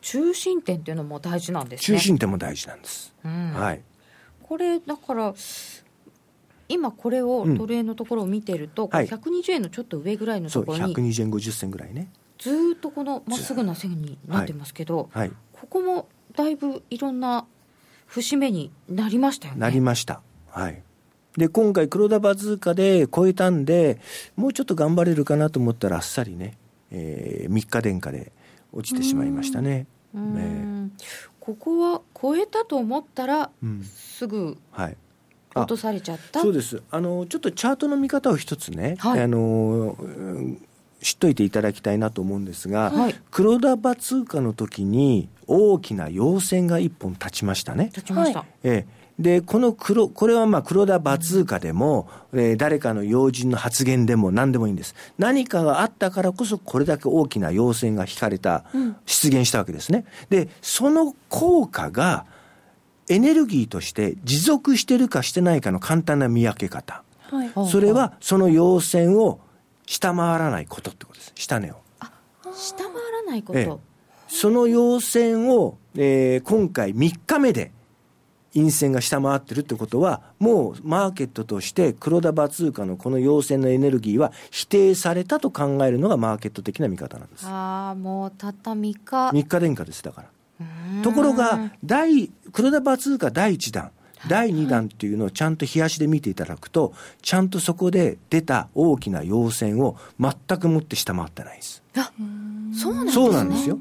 [0.00, 1.98] 中心点っていうのも大事なんですね。
[1.98, 3.14] 中心点も大事なんです。
[3.24, 3.80] うん、はい。
[4.42, 5.34] これだから
[6.68, 17.46] 今これをトレーのところを見てると、うん、120円のちょっと上ぐらいのところに、そう120円50銭ぐらいねずっとこのまっすぐな線になってますけど、はいはい、ここもだいぶいろんな
[18.06, 19.60] 節目になりましたよね。
[19.60, 20.20] なりました。
[20.48, 20.82] はい。
[21.36, 23.98] で、今回黒田バズーカで超えたんで、
[24.36, 26.56] もうちょっと頑張れるかなと思ったらあっさりね、
[26.90, 28.32] えー、3日殿下で
[28.74, 29.86] 落ちてしまいましたね。
[30.12, 30.90] ね
[31.40, 34.96] ここは超えたと思ったら、うん、すぐ、はい、
[35.54, 36.40] 落とされちゃった？
[36.40, 36.82] そうです。
[36.90, 39.96] あのちょっとチャートの見方を一つね、はい、あの
[41.00, 47.86] 知っといていただきたいなと思うんですが、はい、黒田バ通貨の時に大きな陽線が一本立ちましたね。
[47.86, 48.44] 立ちました。
[48.62, 54.94] ええで、この黒、これはまあ黒田バツーカでも、うん、えー、誰かの要人の発言でも何でもいいんです。
[55.18, 60.04] 何かがあったからこそこれだけ大きな陽線が引かれた、うん、出現したわけですね。
[60.30, 62.26] で、その効果が
[63.08, 67.02] エネルギーとして持続してるかしてないかの簡単な見分け方。
[67.30, 69.40] はい、それはその陽線を
[69.86, 71.32] 下回らないことってことです。
[71.36, 71.76] 下値を。
[72.00, 72.10] あ、
[72.52, 73.58] 下回らないこと。
[73.58, 73.94] ええ
[74.34, 77.70] その要線を、えー、今回3日目で
[78.54, 87.46] 陰線が下回ってるってことは、もうマーケットとして黒田バツーカのこの陽線のエネルギーは否定されたと考えるのがマーケット的な見方なんです。
[87.46, 89.30] ああ、もうたった3日。
[89.30, 90.28] 3日殿下です、だから。
[91.02, 93.90] ところが、第、黒田バツーカ第1弾、
[94.28, 101.82] 第2弾っていうのをちゃんと冷やしで見ていただくと、ちゃんとそこで出た大きな陽線を全くもって下回ってないです。
[101.96, 102.12] あ、
[102.72, 103.24] そうなんですね。
[103.24, 103.78] そうなんですよ。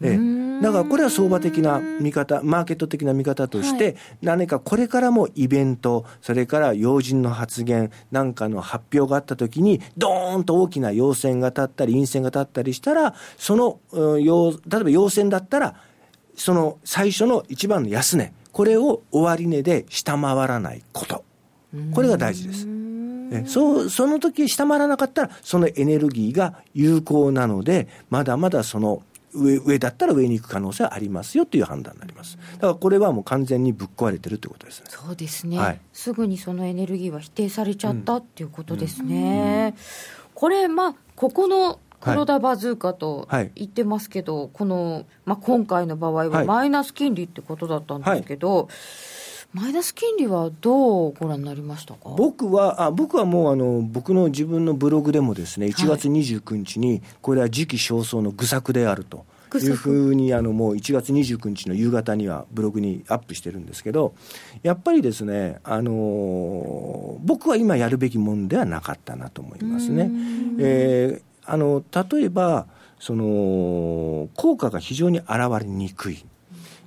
[0.00, 15.74] ええ、だからこれは相場的な見方、マーケット的な見方として、はい、何かこれからもイベント、それから要人の発言なんかの発表があったときに、どーんと大きな陽線が立ったり、陰線が立ったりしたら、その、うん、例えば陽線だったら、
[16.34, 21.24] その最初の一番の安値、これを終値で下回らないこと。
[21.92, 22.66] これが大事です。
[23.46, 29.02] そう、その時下回らなかったら、そのエネルギーが有効なので、まだまだその
[29.36, 32.38] 上上だったら上に行く可能性はありますよという判断になります。
[32.54, 34.86] だからこれはもう完全にぶっ壊れてるということですね。
[34.88, 39.74] そうですね、はい、すぐにそのエネルギーは否定されちゃったっていうことですね。
[39.76, 39.80] うん、
[40.34, 48.66] これ、まあ、ここの黒田バズーカと言ってますけど、はい、この、まあ、今回の場合はマイナス金利ってことだったんですけど、はい
[49.52, 52.00] マイナス金利はどうご覧になりましたか？
[52.16, 59.24] 僕はあ僕はもうあの僕の自分のブログでもですね1月29日にこれは時期尚早の愚策であると。
[59.58, 64.14] いうふうにあのもう1月29日の夕方にはブログにアップしてるんですけど
[64.62, 70.10] やっぱりですね、あの僕は今やるべきもんではなかったなと思いますね。
[70.58, 72.66] えー、あの例えば
[72.98, 75.30] その効果が非常に現
[75.60, 76.24] れにくい。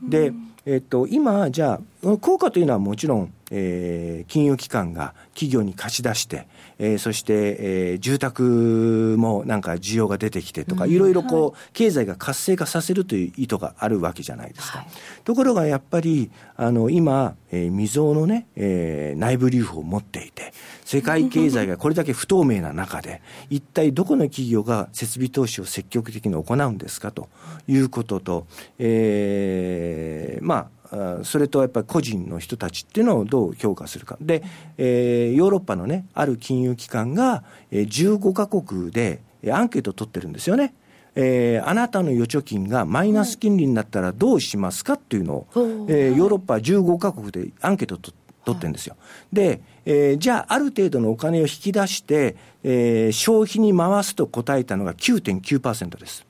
[0.08, 0.32] で、
[0.66, 6.48] えっと、今、じゃあ、効果というのはもちろん、えー、金融機関が企業に貸し出して、
[6.80, 14.80] えー、そして、えー、住宅もなんか需要が出てきてとか、いろいろこう、はい、経済が活性化させるという意図があるわけじゃないですか。
[14.80, 14.88] はい、
[15.26, 20.54] ところがやっぱり、あの、今、えー、未曾有のね、えー、内部留保を持っていて、
[20.86, 27.28] 世界経済がこれだけ不透明な中で、一体どこの企業が設備投資を積極的に行うんですかと
[27.68, 30.79] いうことと、えー、まあ、
[31.24, 34.18] それとやっぱり個人の人たちっていうのをどう評価するか。
[34.22, 34.44] で、
[34.78, 39.22] えー、ヨーロッパのね、ある金融機関が、えー、15カ国で
[39.52, 40.74] アンケートを取ってるんですよね。
[41.16, 45.48] えー、あなたの預貯金がマイナス金利になったらどうしますかっていうのを、
[45.88, 48.14] えー、ヨーロッパ15カ国でアンケートを取
[48.52, 48.96] ってるんですよ。
[49.34, 56.29] で、えー、じゃあ、ある程度のお金を引き出して、えー、消費に回すと答えたのが9.9%です。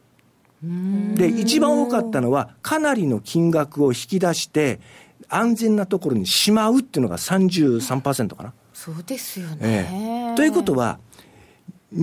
[0.61, 4.79] で、一番多かったのは、かなりの金額を引き出して、
[5.29, 8.53] 安全なところにしまうっていうのが33%かな。
[8.73, 10.99] そうですよね、えということは、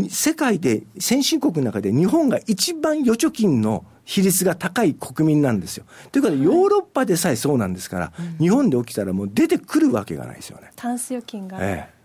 [0.08, 5.84] 世界で、先進国の中で日本が一番預貯金の比率が高い国民なんですよ。
[6.12, 10.70] ということで、ヨーロッパでさえそうなんですから、日本で起きたらもう出てくるわけがないですよね。
[10.76, 11.95] タンス預金が、ええ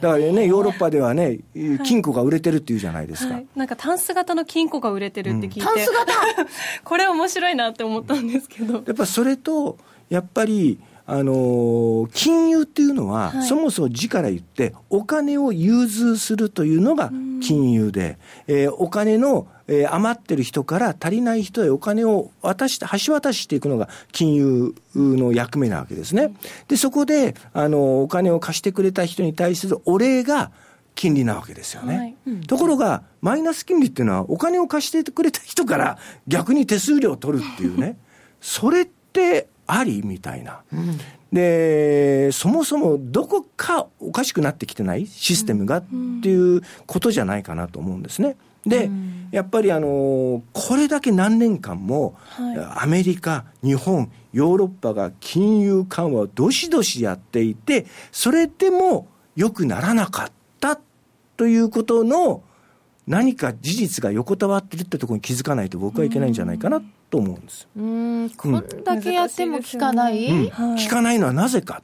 [0.00, 1.38] だからね、ヨーロッパではね、
[1.84, 3.34] 金庫が売れてるっていうじゃないですか。
[3.34, 6.12] はい、なんかタンス型の金庫が売れてるって聞いて、タンス型？
[6.84, 13.46] これ面白いなって思ったんですけど、やっぱそれと、やっぱり、あのー金融っていうのは、はい。
[13.46, 18.18] そもそも字から言って、お金を融通するというのが金融で、
[18.48, 26.32] えーお金の、えー余ってる人から足りない人へお金を渡して、橋渡ししていくのが金融の役目なわけですね。
[26.68, 30.50] で、そこで、あのーお金を貸してくれた人に対するお礼が
[30.94, 31.96] 金利なわけですよね。
[31.96, 35.98] はいところが、マイナス金利っていうのは、お金を貸してくれた人から
[36.28, 37.96] 逆に手数料を取るっていうね、
[38.40, 40.60] それってありみたいな。
[41.32, 45.84] で、そもそもどこかおかしくなってきてないシステムがっ
[46.22, 48.36] ていうことじゃないかなと思うんですね。
[48.66, 48.90] で、
[49.30, 52.82] やっぱりあの、これだけ何年間も、はい。
[52.82, 60.78] アメリカ、日本、ヨーロッパが金融緩和をどしどしやっていて、それでも良くならなかった
[61.36, 62.42] ということの
[63.06, 67.68] 何か事実が横たわってるってところに気づかないと僕はいけないんじゃないかなと思うんです。
[67.76, 68.30] うーん。
[68.30, 70.48] こんだけやっても効かない、うん。
[70.50, 70.86] はい。
[70.86, 71.82] 聞かないのはなぜか。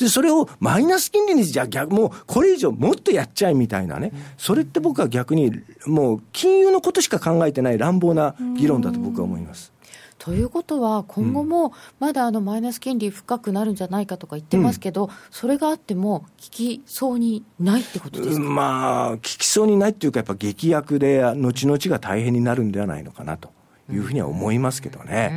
[0.00, 4.12] で、それをマイナス金利にじゃあ逆、もうこれ以上もっとやっちゃえみたいなね。
[4.38, 5.52] それって僕は逆に
[5.86, 9.72] もう金融のことしか考えてない乱暴な議論だと僕は思います。
[10.18, 23.50] ということは、今後もまだあのマイナス金利深くなるんじゃないかとか言ってますけど、それがあっても、効きそうにないってことですか、まあ、聞きそうにないっていうか、やっぱ劇薬で、後々が大変になるんではないのかなと
[23.90, 25.28] いうふうには思いますけどうーね。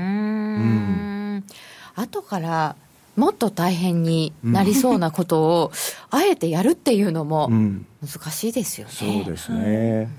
[1.38, 1.44] ん。
[1.96, 2.76] 後から
[3.16, 5.72] もっと大変になりそうなことを、
[6.10, 8.94] あえてやるっていうのもうん、難しいですよね。
[8.94, 10.10] そうですね。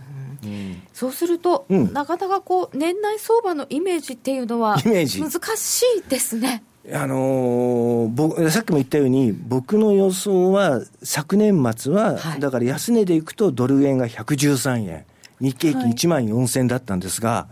[0.44, 0.82] うん。
[0.92, 1.92] そうすると、うん。
[1.92, 6.62] なかなかこう年内相場のイメージっていうのは難しいですね。
[6.92, 12.40] あのー僕さっきも言ったように、僕の予想は、昨年末は、はい。
[12.40, 15.06] だから安値でいくと、ドル円が113円、
[15.44, 17.48] 日経平均1万4000円だったんですが、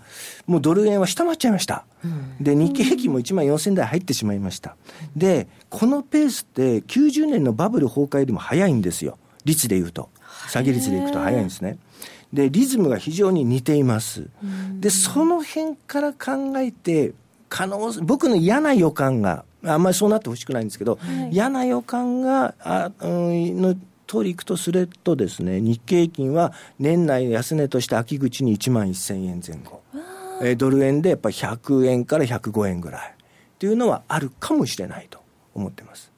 [0.46, 1.84] もうドル円は下回っちゃいました。
[2.40, 4.76] で、日経平均も1万4000台入ってしまいました。
[5.14, 10.08] で、このペースって、90年のバブル崩壊よりも早いんですよ、率でいうと。
[10.48, 11.78] 下げ率でいくと早いんですね。
[12.32, 14.28] で、リズムが非常に似ています。
[14.80, 17.12] で、その辺から考えて、
[17.48, 23.76] 可能、僕の嫌な予感が、あんまりそうなってほしくないんですけど、はい嫌な予感が、あうん、の
[24.12, 29.80] 通りいくとするとですね、日経平均は年内安値として秋口に1万1000円前後。
[30.42, 33.14] えードル円でやっぱり100円から105円ぐらいっ
[33.58, 35.20] ていうのはあるかもしれないと
[35.54, 36.10] 思ってます。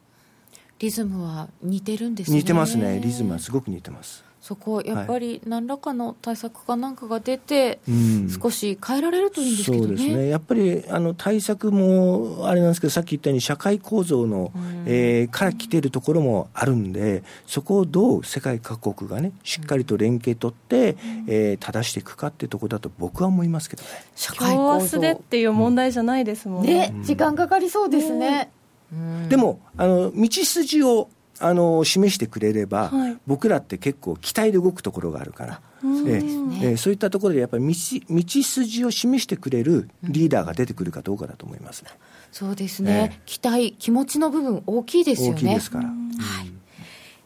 [0.80, 2.38] リズムは似てるんですね。
[2.38, 2.98] 似てますね。
[3.00, 4.23] リズムはすごく似てます。
[4.44, 9.86] そこやっぱり何らかの対策かなんかが出て、うん少し変えられるといいんですけどね。
[9.86, 10.28] そうですね。
[10.28, 14.52] やっぱり、あの、対策も、あれなんですけど、さっき言ったように社会構造の、
[14.84, 23.88] えーから来ているところもあるんで、そこをどう世界各国がね、しっかりと連携取って、えー正していくかっていうところだと僕は思いますけどね。
[24.14, 26.90] 社今日明日でっていう問題じゃないですもんね。
[26.90, 28.50] ね、時間かかりそうですね。
[28.92, 31.08] うんでも、あの、道筋を、
[31.40, 33.16] あの、示してくれれば、はい。
[33.26, 36.08] 僕らって結構期待で動くところがあるから、うん。
[36.08, 36.22] ええ。
[36.22, 36.60] ね。
[36.62, 37.74] ええそういったところでやっぱり道
[38.10, 41.90] 道筋を示してくれるリーダーが出てくるかどうかだと思いますね。
[42.32, 43.20] そうですね、ええ。
[43.26, 45.34] 期待、気持ちの部分大きいですよね。
[45.34, 45.90] 大きいですから。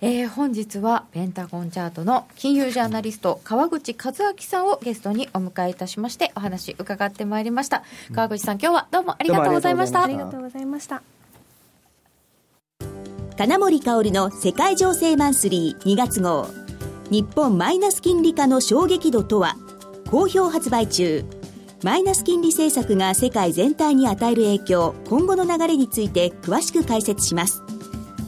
[0.00, 7.82] えー本日はペンタゴンチャートの金融ジャーナリスト川口和明さんをゲストにお迎えいたしましてお話伺ってまいりました。
[8.12, 10.06] 川口さん今日はどうもありがとうございました。
[10.06, 11.17] どうもありがとうございました。
[13.38, 16.48] 金森香織の世界情勢マンスリー2月号。
[17.08, 19.54] 日本マイナス金利化の衝撃度とは？
[20.10, 21.24] 好評発売中。
[21.84, 27.62] マイナス金利政策が世界全体に与える影響今後の流れについて詳しく解説します。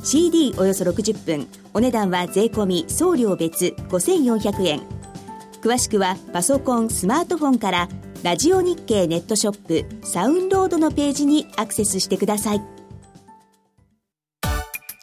[0.05, 1.49] CD およそ60分。
[1.75, 4.81] お値段は税込み送料別5400円。
[5.61, 7.89] 詳しくはパソコンスマートフォンから
[8.23, 12.80] ラジオ日経ネットショップサウンロードのページにアクセスしてください。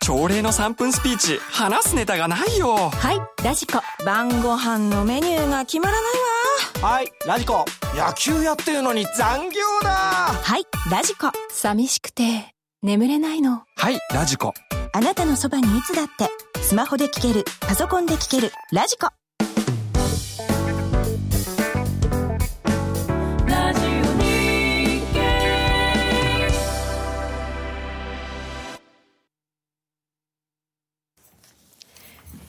[0.07, 7.65] 朝礼の3分スピーチ話すネタがないよはいラジコ晩ご飯のメニューが決まらないわはい、ラジコ。
[7.93, 14.53] 野球やってるのに残業だはいラジコ寂しくて眠れないのはいラジコ
[14.93, 16.29] あなたのそばにいつだって
[16.61, 19.09] スマホで聞けるパソコンで聞けるラジコ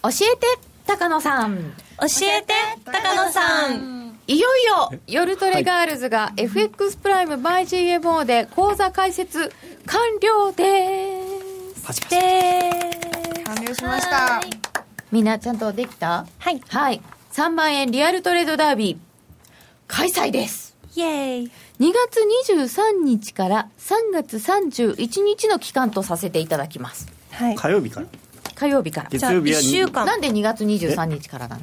[0.02, 0.46] 教えて
[0.86, 1.72] 高野さん。
[2.00, 4.16] 教えて高野さん。
[4.28, 7.62] いよいよ夜トレガールズが FX プライム by
[8.00, 9.52] GMO で講座開設。
[9.86, 11.22] 完了で
[11.74, 11.82] す。
[11.82, 12.08] パチパ
[13.54, 14.40] 完了しました。
[15.10, 16.26] みんなちゃんとできた？
[16.38, 16.60] はい。
[16.68, 17.00] はい。
[17.32, 18.98] 3万円リアルトレードダービー。
[19.88, 20.76] 開催です。
[20.94, 21.50] イエーイ。
[21.80, 22.20] 2月
[22.60, 27.08] 23日から3月31日の期間とさせていただきます。
[27.32, 27.56] はい。
[27.56, 28.06] 火曜日から？
[28.58, 29.08] 火曜日から。
[29.10, 30.04] 月曜日はじゃあ一週間。
[30.06, 31.58] なんで2月23日からな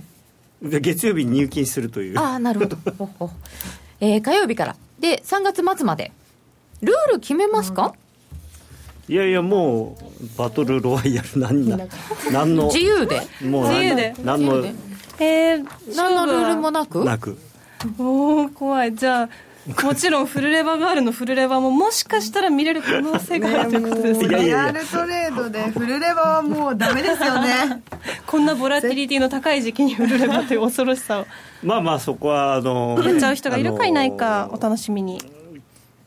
[0.63, 0.69] の？
[0.69, 2.19] で月曜日に入金するという。
[2.19, 2.77] ああなるほど。
[2.97, 3.29] ほほ
[3.99, 4.75] えー火曜日から。
[4.99, 6.11] で3月末まで。
[6.81, 7.93] ルール決めますか、
[9.07, 11.39] いやいやもうバトルロワイヤル。
[11.39, 11.77] 何な
[12.31, 13.21] 何の 自由で。
[13.41, 14.13] もう自由で。
[14.23, 14.57] 何の
[15.19, 15.65] えー、
[15.95, 17.03] 何のルールもなく？
[17.03, 17.37] なく。
[17.97, 18.93] おお怖い。
[18.95, 19.29] じゃあ
[19.83, 27.81] もちろんフルレバガールのフルレバももしかしたら見れる可能性があるということです リアルトレードでフルレバはもうダメですよね。
[28.27, 31.25] こんなボラティリティの高い時期にフルレバという恐ろしさを。
[31.63, 35.19] まあまあそこはあのやっちゃう人がいるかいないかお楽しみに。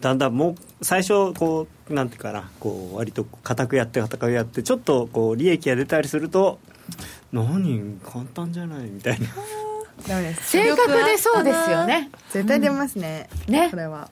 [0.01, 6.61] だんだんもう最初こうなんていうかなこう割と固くやって固くやってちょっとこう利益が出たりすると
[7.33, 9.27] 何簡単じゃないみたいな
[10.07, 10.51] ダメです。
[10.51, 12.11] 性格でそうですよね。
[12.31, 13.69] 絶対出ますね、ね。
[13.71, 14.11] これは。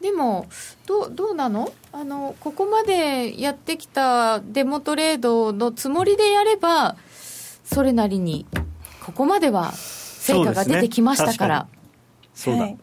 [0.00, 0.46] でも
[0.86, 1.72] どうどうなの？
[1.92, 6.96] あのここまでやってきたデモトレードのつもりでやれば
[7.64, 8.46] それなりに
[9.04, 11.66] ここまでは成果が出てきましたから。
[12.34, 12.78] そうだ、はい。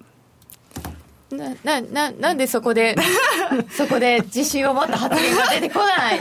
[1.32, 2.96] ななななんでそこで
[3.70, 6.20] そこで自信を持った発言が出てこない？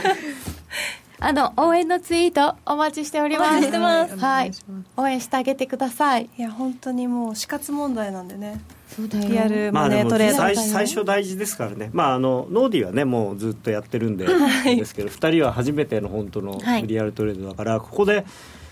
[1.23, 3.49] あの応援のツイートお待ちしております。
[3.49, 4.17] お待ちしてます。
[4.17, 4.51] はい。
[4.97, 6.27] 応援してあげてください。
[6.35, 8.59] いや本当にもう死活問題なんでね。
[8.87, 9.29] そうだよ。
[9.29, 16.87] リアルマまあでもネートレード最最初大事ですからね、まあ、あのノーディはねもうずっとやってるんで、ですけど2人は初めての本当のはい。
[16.87, 18.25] リアルトレードだから、ここで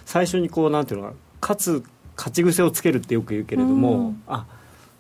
[0.05, 1.83] 最初にこうなんていうのか勝つ
[2.17, 4.47] 勝ち癖をつけるってよく言うけれども、あ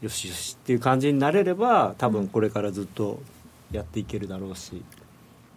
[0.01, 3.19] よしよしっていう感じになれれば多分これからずっと
[3.71, 4.83] やっていけるだろうし、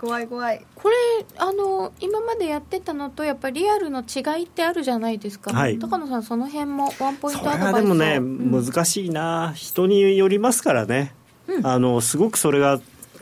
[0.03, 0.67] 怖い怖い。
[0.75, 0.97] これ
[1.37, 5.79] あの今までやってたのとやっぱりリアルの違いってあるじゃないですか、はい。
[5.79, 8.65] 高野さんその辺もワンポイントアドバイスでもね、うん。
[8.65, 9.53] 難しいな。
[9.55, 11.15] 人によりますからね、
[11.63, 12.81] あのすごくそれが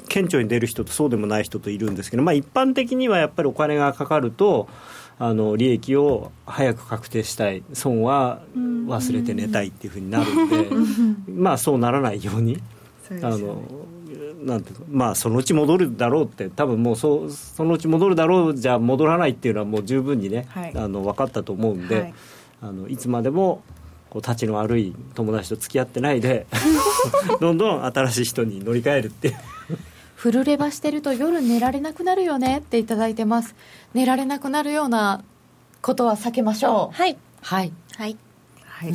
[0.08, 4.66] 顕著に出る人とそうでもない人といるんですけど、まあ、一般的にはやっぱりお金がかかると
[5.18, 7.62] あの利益を早く確定したい。
[7.74, 12.58] 損は忘れて寝たいっていうふうになるんで、まあそうならないように。
[13.06, 13.26] そうね。
[13.26, 13.62] あの
[14.42, 20.72] なんていうかまあそのうち戻るだろうって多分もうそそのうち戻るだろうじゃ戻らないっていうのはもう十分にね、はい。
[20.76, 22.14] あの分かったと思うんで、はい。
[22.62, 23.62] あのいつまでも
[24.10, 26.46] こう立ちの悪い友達と付き合ってないで
[27.40, 29.36] どんどん新しい人に乗り換えるっていう。
[30.16, 33.54] フルレバしてると夜寝られなくなるよねっていただいてます。
[33.94, 35.24] 寝られなくなるような
[35.80, 36.96] ことは避けましょう。
[36.96, 37.72] はいはい。
[37.96, 38.16] はい。
[38.66, 38.94] は い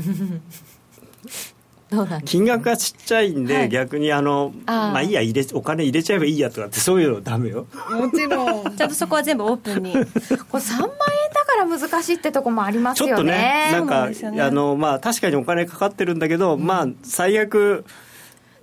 [2.26, 3.70] 金額がちっちゃいんで、はい。
[3.70, 7.68] 逆にあのまあいいや入れお金入れちゃえばいいやとかってそういうのダメよ。
[7.92, 8.64] もちろん。
[8.76, 9.94] ちゃんとそこは全部オープンに。
[9.94, 10.90] これ3万円
[11.34, 13.12] だから難しいってとこもありますよね。
[13.12, 14.42] ちょっとねなんかね。
[14.42, 17.86] あのまあ確かにお金かかってるんだけど、まあ最悪。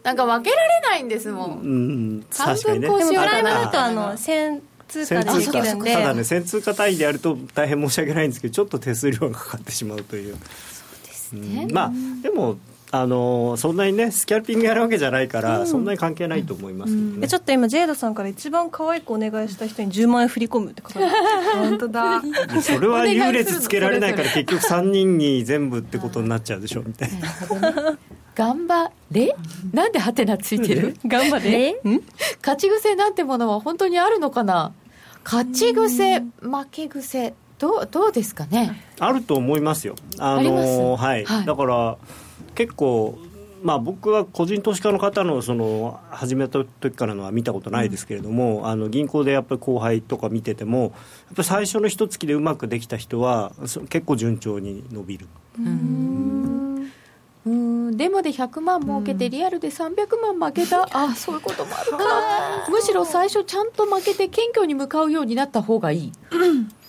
[0.03, 1.61] なんか分けられないんですもん。
[1.61, 2.89] うん半分確かにね。
[2.89, 5.95] こうしようでもプライムかなだとあの1000通貨先でできるんで。
[5.95, 10.35] ただね1000通貨単位でやると大変申し訳ないんですけどちょっと手数料がかかってしまうという。
[11.33, 11.63] ね。
[11.65, 11.73] うん。
[11.73, 11.93] まあ
[12.23, 12.57] でも
[12.95, 21.17] あのそんなにねスキャルピングやるわけじゃないから、そんなに関係ないと思いますけどね、えちょっと今ジェイドさんから一番可愛くお願いした人に10万円振り込むって書か れて
[21.57, 22.23] 本当だ
[22.61, 27.11] それは優劣つけられないから結局3人に全部ってことになっちゃうでしょみたい
[27.59, 27.99] な。
[28.35, 29.35] 頑張れ
[29.73, 30.97] なんでハテナついてる？
[31.07, 31.81] 頑張れ
[32.43, 34.73] 勝ち癖なんてものは本当にあるのかな？
[35.25, 37.33] 勝ち癖負け癖。
[37.59, 38.83] どうどうですかね？
[38.99, 39.95] あると思いますよ。
[40.19, 40.79] ああります？
[40.79, 41.47] のはい、はい。
[41.47, 41.97] だから
[42.55, 43.19] 結構
[43.63, 50.99] まあ、僕は個人投資家の方のその始めた時からのは見たことないですけれども、あの銀行でやっぱり後輩とか見ててもやっぱ
[51.39, 55.27] り最初の一月でうまくできた人はそ結構順調に伸びる。
[55.61, 56.63] うーん。
[57.97, 60.89] デモで100万儲けてリアルで300万負けた。
[60.93, 61.99] あそういうこともあるか。
[62.69, 66.13] むしろ最初ちゃんと負けて謙虚に向かうようになった方がいい。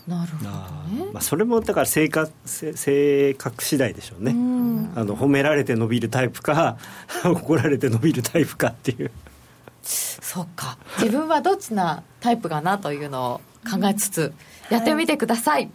[0.07, 1.11] なるほどね。
[1.13, 4.33] まあ、それもだから性格性性格次第でしょうね、
[4.95, 6.77] あの褒められて伸びるタイプか
[7.23, 9.11] 怒られて伸びるタイプかっていう。
[9.83, 10.77] そっか。
[10.99, 14.33] 自分はどっちなタイプかなというのを考えつつ
[14.69, 15.69] やってみてください、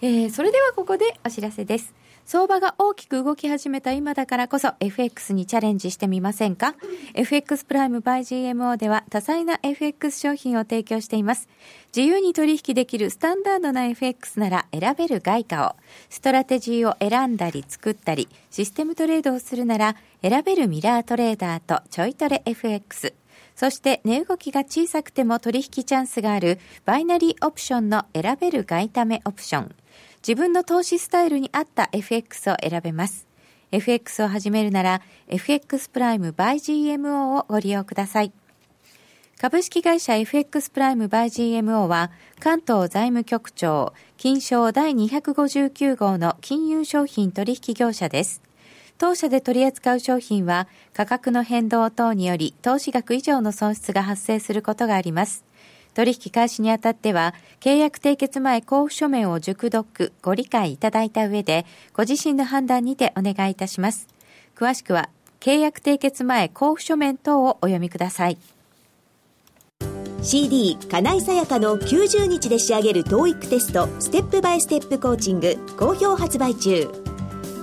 [0.00, 2.01] えーそれではここでお知らせです。
[2.24, 6.74] 相場が大きく動き始めた今だからこそ FX にチャレンジしてみませんか
[7.14, 11.48] ?FX プライム by GMO では多彩な FX 商品を提供しています。
[11.94, 15.76] 自由に取引できるスタンダードな FX なら選べる外貨を、
[16.08, 23.14] ストラテジーを選んだり作ったり、システムトレードをするなら選べるミラートレーダーとちょいトレ FX。
[23.54, 29.74] そして値動きが小さくても取引チャンスがあるバイナリーオプションの選べる外為オプション。
[30.26, 33.26] 自分の投資スタイルに合った FX を選べます。
[33.72, 36.54] FX を始めるなら FX プライム by
[36.94, 38.32] GMO をご利用ください。
[39.40, 41.24] 株式会社 FX プライム by
[41.60, 48.42] GMO は関東財務局長金賞第259号の金融商品取引業者です。
[48.98, 55.44] 当社で取り扱う商品は価格の変動等により投資額以上の損失が発生することがあります。
[55.94, 64.08] 取引開始にあたっては、契約締結前交付書面を熟読、ご理解いただいた上で、ご自身の判断にてお願いいたします。
[64.56, 68.38] 詳しくは、契約締結前交付書面等をお読みください。
[70.22, 76.88] CD 金井さやかの90日で仕上げる TOEIC テストステップバイステップコーチング好評発売中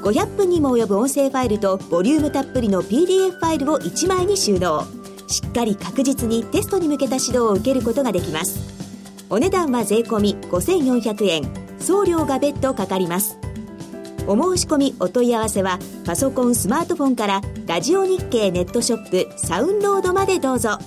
[0.03, 4.85] 500分にも及ぶ音声ファイルとボリュームたっぷりの PDF ファイルを1枚に収納
[5.29, 8.59] しっかり確実にテストに向けた指導を受けることができます。
[9.29, 11.69] お値段は税込5400円。
[11.79, 13.37] 送料が別途かかります。
[14.27, 20.77] お申し込みお問い合わせはパソコンスマートフォンからラジオ日経ネットショップサウンロードまでどうぞ。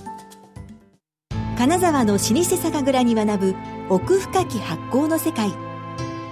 [1.57, 3.55] 金沢の老舗酒蔵に学ぶ
[3.89, 5.51] 奥深き発酵の世界。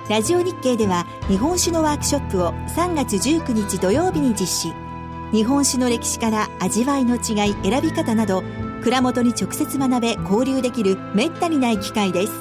[0.09, 4.90] ラジオ日経では日本酒のワークショップを3月19日土曜日に実施。
[5.33, 8.43] 日本酒の歴史から味わいの違い選び方など
[8.83, 12.33] 蔵元に直接学べ交流できるめったにない機会です。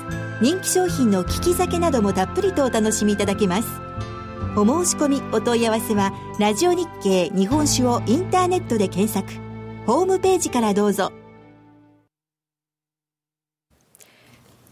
[0.41, 3.67] 人気商品の利き酒などもたっぷりとお楽しみいただけます。
[4.55, 9.39] お申し込みお問い合わせはラジオ日経日本酒をインターネットで検索。
[9.85, 11.11] ホームページからどうぞ。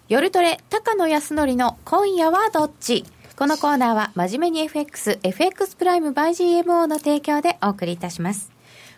[0.08, 3.04] 夜トレ、高野康則の今夜はどっち？
[3.38, 6.32] このコーナーは真面目に FX、FX プライム by
[6.64, 8.52] GMO の提供でお送りいたします。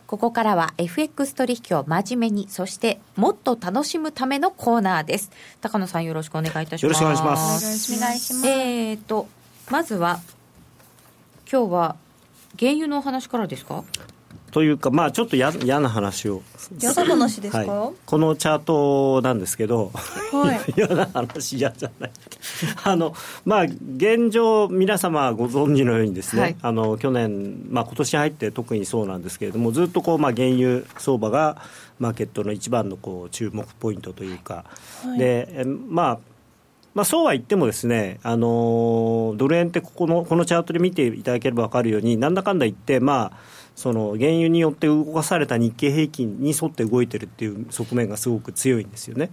[0.07, 5.29] ここからは FX 取引を真面目に、そしてもっと楽しむためのコーナーです。
[5.61, 6.83] 高野さんよろしくお願いいたします。
[6.83, 9.27] よろしくお願いしますお願いしますえーと、
[9.69, 10.19] まずは、
[11.51, 11.95] 今日は
[12.57, 13.83] 原油のお話からですか？
[14.51, 16.41] というかまあちょっとや嫌な話を。
[16.79, 17.59] 嫌な話ですか？
[17.59, 17.93] はい。
[18.05, 20.59] このチャートなんですけど、はい。
[20.77, 22.11] 嫌な話嫌じゃない。
[22.83, 23.13] あの
[23.45, 26.55] まあ現状皆様ご存知のようにですね、はい。
[26.61, 31.61] あの去年まあ今年入って特にそうなんですけれどもずっとこうまあ原油相場が
[31.99, 34.65] マーケットの一番のこう注目ポイントというか、
[35.17, 36.19] でえまあ
[36.95, 43.37] まあ、そうは言ってもですね、あのドル円ってここのこのチャートで見ていただければ分かるようになんだかんだ言って、まあ、
[43.79, 49.31] その原油によって動かされた日経平均に沿って動いてるっていう側面がすごく強いんですよね。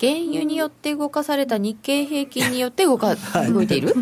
[0.00, 3.14] 原油によって動かされた日経平均によって動か、
[3.50, 3.94] 動いている？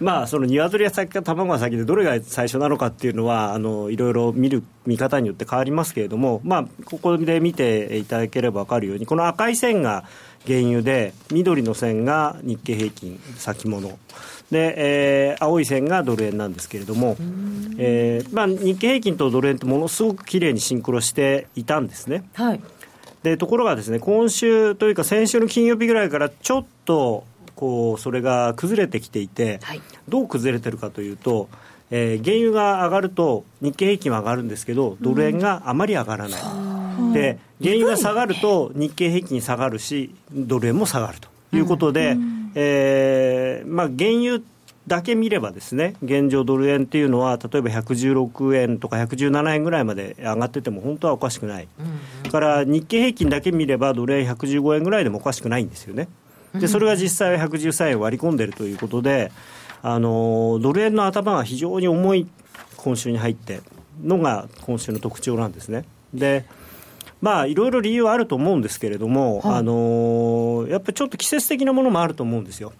[0.00, 10.04] まあ、その鶏が先か卵が先でどれが最初なのかっていうのはあのいろいろ見る見方によって変わりますけれども、まあ、ここで見ていただければ分かるようにこの赤い線が
[10.46, 13.98] 原油で緑の線が日経平均先物
[14.50, 17.16] で、えー青い線がドル円なんですけれども、
[17.78, 22.24] えーまあ、日経平均とドル円ってものすごく綺麗にシンクロしていたんですね。
[22.34, 22.60] はい。
[23.22, 27.24] でところがですね今週というか先週の金曜日ぐらいからちょっと
[27.54, 31.48] こうそれが崩れてきていて、はいどう崩れてるかというと、
[31.94, 42.16] えー原油が上がると日経平均は上がるんですけどドル円があまり上がらない、で原油が下がると日経平均下がるしドル円も下がるということで、
[42.54, 44.40] えーまあ、原油
[44.86, 51.68] だけ見ればですね現状ドル円っていうのは例えば116円とか117円ぐらいまで上がってても本当はおかしくない、
[52.22, 56.08] だから日経平均だけ見ればドル円115円ぐらいでもおかしくないんですよね。
[56.54, 59.32] でそれが実際は113円割り込んでるということで
[59.82, 62.28] あのドル円の頭が非常に重い
[62.76, 63.60] 今週に入って
[64.02, 65.84] のが今週の特徴なんですね。
[66.14, 66.44] で
[67.20, 72.72] まあいろいろ理由はあると思うんですけれども、あのやっぱりちょっと季節的なものもあると思うんですよ。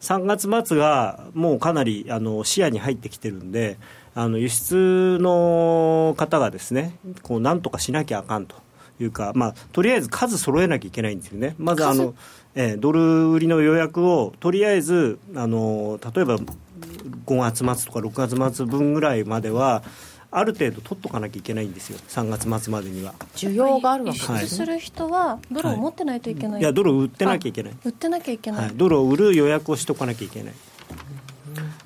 [0.00, 3.78] 3月末がもうかなりあの視野に入ってきてるんで
[4.14, 8.56] あの輸出の方がですねこうなんとかしなきゃあかんと
[9.00, 11.54] いうか、まあ、とりあえず数揃えなきゃいけないんですよね。
[11.58, 12.14] まずあの、
[12.54, 19.82] えードル売りの予約をとりあえずあの例えば5月末とか6月末分ぐらいまでは
[20.30, 21.98] ある程度取っとかなきゃいけないんですよ。
[22.08, 23.12] 3月末までには。
[23.34, 24.44] 需要があるわけ輸はい。
[24.44, 26.64] 出する人はドルを持ってないといけない、い。
[26.64, 27.72] やドルを売ってなきゃいけない。
[27.84, 30.54] 売ってなきゃいけない、はい、ドルを売る予約をしとかなきゃいけない。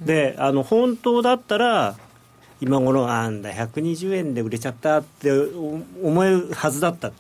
[0.01, 1.97] であの本当だったら
[2.61, 5.31] 今頃あんだ120円で売れちゃったって
[6.03, 7.11] 思えるはずだった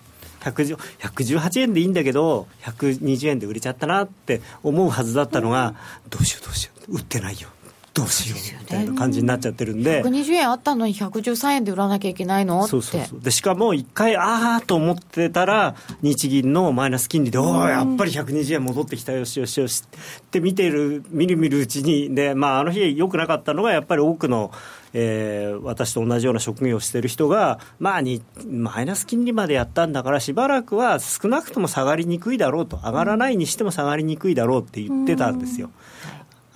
[0.50, 5.74] 118円でいいんだけど120円で売れちゃったなって思うはずだったのが、
[6.10, 6.96] どうしようどうしよう。
[6.96, 7.48] 売ってないよ。
[7.96, 12.60] どうしようみたいな感じになっちゃってるんで、120円あったのに113円で売らなきゃいけないの？
[12.60, 12.70] って。
[12.70, 13.20] そうそうそう。
[13.20, 24.52] でしかも一回ああと思ってたら日銀のマイナス金利で、おおやっぱり120円戻ってきたよしよしよしって見てる見る見るうちにで、まあ、あの日良くなかったのがやっぱり多くの
[24.98, 35.70] えー、私と同じような職業をしている人が、まあに、マイナス金利までやったんだから、しばらくは少なくとも下がりにくいだろうと、上がらないにしても下がりにくいだろうって言ってたんですよ。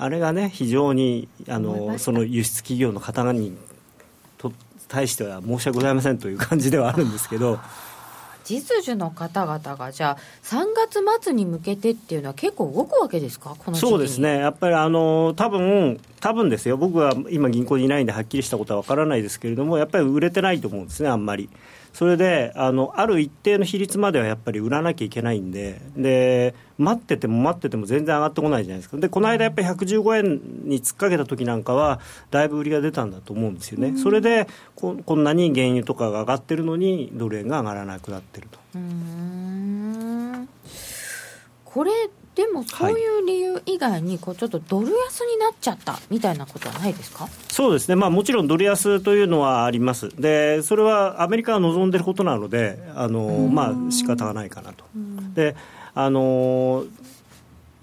[0.01, 3.57] あれがね、非常にあのその輸出企業の方に
[4.39, 4.53] と
[4.89, 7.59] 対しては申し訳ございませんという感じではあるんですけど。
[8.43, 13.55] 実需の方々がじゃあ3月末に向けてっていうのは結構動くわけですか？
[13.57, 14.39] このそうですね。
[14.39, 16.77] やっぱりあの多分多分ですよ。
[16.77, 21.49] 僕は今銀行にいないんではっきりしたことは分からないですけれどもやっぱり売れてないと思うんですねあんまり。
[21.93, 25.81] それであのある一定の比率まではやっぱり売らなきゃいけないんで。
[25.97, 28.97] で待ってても待ってても全然上がってこないじゃないですか。
[28.97, 32.01] でこの間やっぱり115円に突っかけた時なんかは
[32.31, 38.59] だいぶ売りが出たんだと思うんですよね、それでここんなに原油とかが上がってるのにドル円が上がらなくなってると。
[41.65, 41.93] これ
[42.35, 47.29] でもそういう理由以外にこうちょっとドル安になっちゃったみたいなことはないですか？
[47.49, 54.85] そうですね、まあ、もちろんドル安というのはあります、でそれはアメリカが望んでいることなので、あのまあ仕方がないかなと。
[55.35, 55.55] で
[56.05, 56.85] あの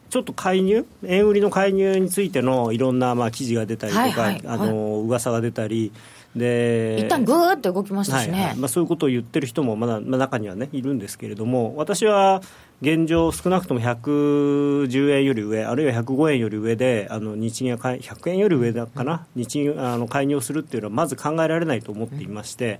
[0.09, 5.91] ちょっと介入、円売りの介入についてのいろんなまあ記事が出たりとか、はいはい、あの噂が出たり、
[6.35, 8.43] で一旦ぐーっと動きましたしね、はい。
[8.45, 12.41] はい、まあ、そういうことを言ってる人もまだ、まあ、中には、ね、いるんですけれども、私は
[12.81, 22.79] 現状、少なくとも110円より上、あるいは105円より上で、あの日銀が100円より上だかな、日銀あの介入するっていうのは、まず考えられないと思っていまして。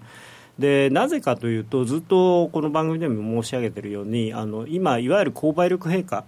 [0.59, 6.25] でなぜかというと、ずっとこの番組でも申し上げているように、あの今、いわゆる購買力陛下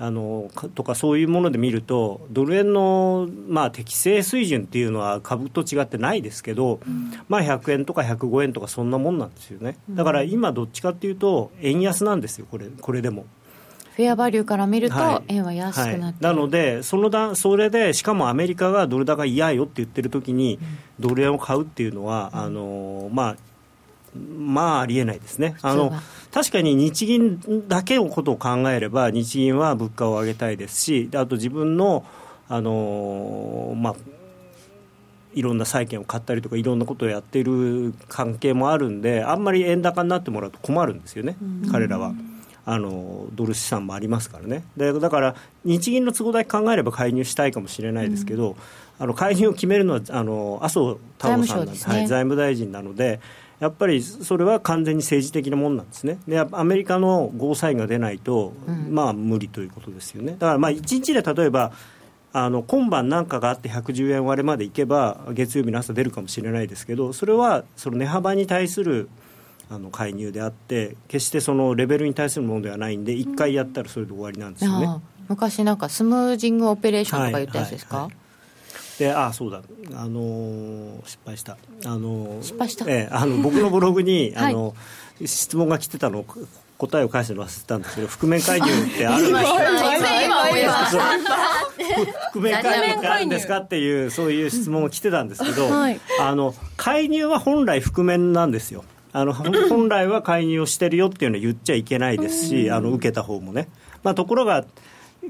[0.00, 9.76] あのとかそういうもので見るとドル円の、まあ、適正水準っていうのは株と違ってないですけど、うん、まあ、100円とか105円とかそんなもんなんですよね。
[9.90, 13.26] だから今どっちかっていうと円安なんですよこれこれでも。
[13.96, 20.60] フェアバリューから見ると、円は安くなって、はいはい、なのでそのだ、それでしかもアメリカがドル高嫌よって言ってる時に、
[21.00, 23.36] ドル円を買うっていうのは、あのまあ、
[24.14, 25.56] まあありえないですね。
[25.62, 25.92] あの
[26.32, 32.04] 確かに日銀だけのことを考えれば日銀は物価を上げたいですしあと自分の
[32.48, 33.94] あのまあ
[35.34, 41.36] いろんな債券を買ったりとかいろんなことをやっている関係もあるんであんまり円高になってもらうと困るんですよね、
[41.70, 42.12] 彼らは。
[42.70, 44.62] あのドル資産もありますからね。
[44.76, 45.34] でだから
[45.64, 48.56] 日銀の都合だけ考えれば介入したいかもしれないですけど、うん、
[48.98, 53.20] あの介入を決めるのはあの麻生太郎さんなんで、ね、はい、財務大臣なので
[53.60, 61.72] やっぱりそれは完全に政治的なものなんですね、でアメリカのゴーサインが出ないと、うん、まあ無理ということですよね、だからまあ1日で例えば、
[62.32, 69.08] あの今晩なんかがあって110円割れまでいけば、月曜日の朝出るかもしれないですけど、それはその値幅に対する
[69.70, 74.86] あの介入であって、決してそのレベルに対するものではないんで、1回やったらそれで終わりなんですよね。
[74.86, 78.17] うん、昔なんかスムージングオペレーションとか言ったやつですか、はいはいはい
[78.98, 79.62] であそうだ、
[79.94, 84.74] あのー、失敗した、あのー、失敗した、えー、あの僕のブログに、 あの
[85.24, 86.24] 質問が来てたの
[86.78, 89.52] 答えを返すの忘れたんですけど覆面介入ってあるんですか？
[92.32, 93.58] 覆面介入ってあるんですか？
[93.58, 98.84] っていうそういう質問が来てたんですけど、 はい、あの介入は本来覆面なんですよ。
[99.12, 103.68] あの本来は介入をしてるよっていうのは言っちゃいけないですし、あの受けた方もね、
[104.04, 104.64] まあ、ところが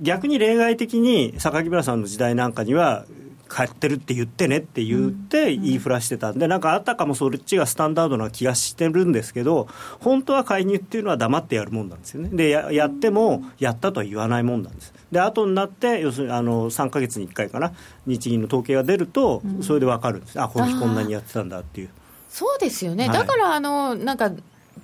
[0.01, 3.05] 逆に例外的に榊原さんの時代なんかには
[3.49, 9.69] 買ってるって言ってねって言って言いふらしてたんで、なんかあたかもそっちがスタンダードな気がしてるんですけど、
[10.01, 12.29] 本当は介入っていうのは黙ってやるもんなんですよね。
[12.33, 14.93] で、ややっても、やったとは言わないもんなんです。
[15.11, 17.73] で、後になって、要するにあの3か月に1回かな、
[18.07, 20.41] 日銀の統計が出ると、それで分かるんです。
[20.41, 21.91] あ、この日こんなにやってたんだっていう。
[22.29, 24.31] そうですよね、はい、だからあのなんか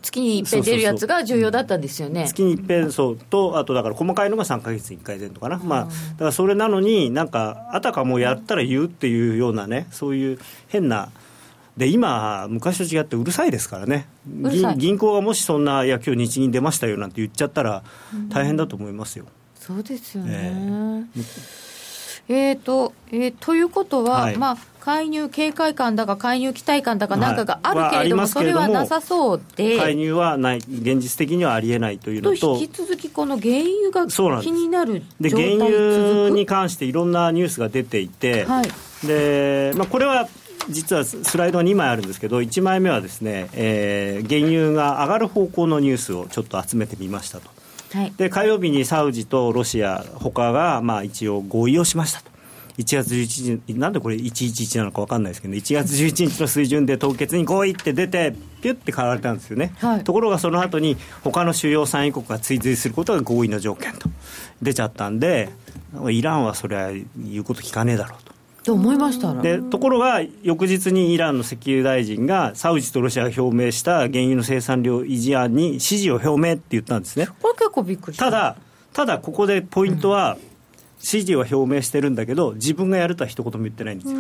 [0.05, 2.27] 月に一遍出るやつが重要だったんですよね。
[2.29, 10.39] 月に一遍そうとあとだから細かいのが3か月に1回前とかな、まあ、だからそれなのになんかあたかもやったら言うっていうようなねそういう
[10.69, 11.11] 変な
[11.77, 14.07] で今、昔と違ってうるさいですからね。
[14.29, 17.83] 銀、銀行がもしそんな、いや、今日日銀出ましたよなんて言っちゃったら、
[18.29, 19.25] 大変だと思いますよ。
[19.25, 19.31] うん、
[19.61, 21.65] そうですよね、えー
[22.29, 24.37] えーとえーということは、はい。
[24.37, 32.59] まあ、介入警戒感だか、介入期待感だかなんかがあるけれども、はいそれはなさそうで、介入はない現実的にはありえないというとのと。
[32.61, 39.07] 引き続き、この原油が気になるで原油に関していろんなニュースが出ていて、はい。
[39.07, 40.29] でまあ、これは
[40.69, 47.49] 実はスライドが2枚あるんですけど1枚目はですね、えー原油が上がる方向のニュースをちょっと集めてみましたと。
[47.95, 52.34] はい、で火曜日にサウジとロシア他がまあ一応合意をしましたと
[52.79, 60.05] 1月11日なんでこれ111なのか分かんないですけど、1月11日の水準で凍結に合意って出てピュッて買われたんですよね、はい。
[60.05, 64.09] ところがその後に他の主要産油国が追随することが合意の条件と
[64.61, 65.51] 出ちゃったんで
[66.11, 68.35] イランはそれは言うこと聞かねえだろうと。
[68.65, 77.29] と思いましたら、でところが翌日にイランの石油大臣がサウジとロシアが表明した原油の生産量維持案に支持を表明って言ったんですね。
[77.41, 78.25] これ結構びっくりした。
[78.25, 78.57] ただ
[78.95, 80.39] ただここでポイントは、
[80.99, 84.19] 支持は表明してるんだけど自分がやるとは一言も言ってないんですよ。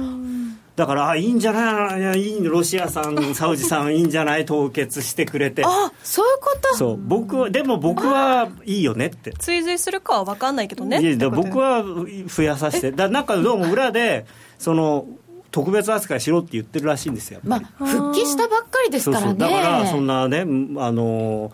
[0.77, 2.01] だからあいいんじゃない？
[2.01, 4.45] いやいいロシアさん サウジさんいいんじゃない？
[4.45, 5.63] 凍結してくれて。
[5.65, 6.77] あそういうこと？
[6.77, 6.97] そう。
[7.01, 9.33] 僕はでも僕はいいよねって。
[9.39, 11.01] 追随するかは分かんないけどね。
[11.01, 11.83] いや僕は
[12.27, 12.93] 増やさせて。
[12.93, 14.27] だなんかどうも裏で
[14.59, 15.07] その
[15.53, 19.29] 特別扱いしろって言ってるらしいんですよまあ、復帰したばっかりですからね。
[19.29, 21.53] そうだからそんなねあの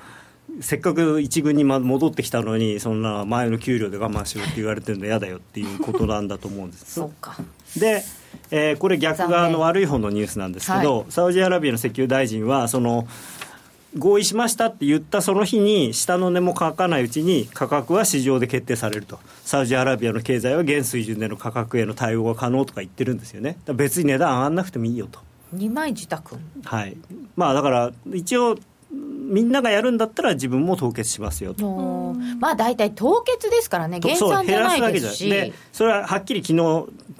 [0.60, 6.94] せっかく一軍にま戻ってきたのにそんな前の給料で我慢しろって言われてるの嫌だよっていうことなんだと思うんです。
[6.94, 7.36] そうか。
[7.76, 8.02] で、
[8.50, 13.06] えーこれ逆側の悪い方のニュースなんですけど、はサウジアラビアの石油大臣はその
[13.98, 19.18] 合意しましたって言ったその日に下の根も乾かないうちに価格は市場で決定されると。
[19.44, 23.56] サウジアラビアの経済は現水準での価格への対応が可能とか言ってるんですよね。
[23.74, 25.20] 別に値段上がんなくてもいいよと。
[25.52, 26.36] 二枚自宅。
[26.64, 26.96] はい。
[27.36, 28.56] まあだから一応
[28.92, 31.62] みんながやるんだったら自分も凍結しますよと。
[31.64, 35.30] のまあ大体凍結ですからね、減産じゃないですし。
[35.30, 36.58] でそれははっきり昨日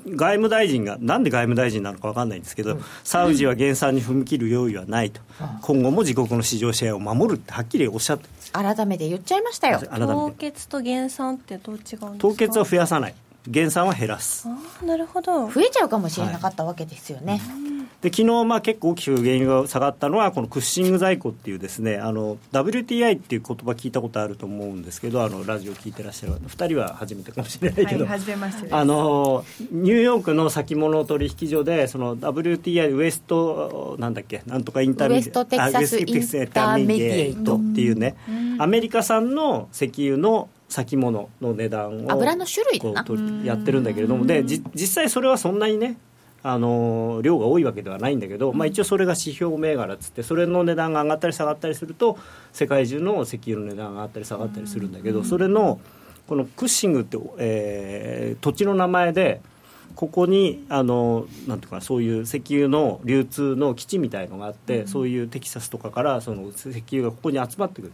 [0.06, 5.20] 外務大臣がなんで外務大臣なのか分かんないんですけど、サウジは減産に踏み切る用意はないと、
[5.62, 9.78] 今後も自国の市場シェアを守るってはっきりおっしゃって改めて言っちゃいましたよ。
[9.78, 10.50] 凍て。
[10.50, 12.12] 結と減産ってどう違うんですか？
[12.18, 13.14] 凍結は増やさない。
[13.46, 14.48] 減産は減らす。
[14.48, 15.48] ああなるほど。
[15.48, 17.40] 増えちゃうかもしれなかったわけですよね。
[18.02, 28.74] で昨日まあ結構大きく原油が下がったのはこのクッシング在庫っていうですねあの WTI っていう言葉聞いたことあると思うんですけどあのラジオ聞いてらっしゃる2人は初めてかもしれないけど、はい、初めましてです。
[28.74, 38.16] あのニューヨークの先物取引所でその WTI ウエストなんだっけなんとかインターミディウエストテキサスあウエストテキサスインターミディエイトっていうね、
[38.58, 44.24] アメリカ産の石油の先物の値段を油の種類やってるんだけれども。
[44.24, 45.96] でじ実際それはそんなにね
[46.42, 52.18] あの量が多いわけではないんだけど、まあ、一応それが指標銘柄っつってそれの値段が上がったり下がったりすると
[52.52, 55.80] 世界中の石油の値段が上がったり下がったりするんだけどそれの
[56.26, 59.40] このクッシングって、えー土地の名前で
[59.96, 67.92] ここにあのなんていうかなそういう石油の流通の基地みたいのがあって、そういうテキサスとかからその石油がここに集まってくる。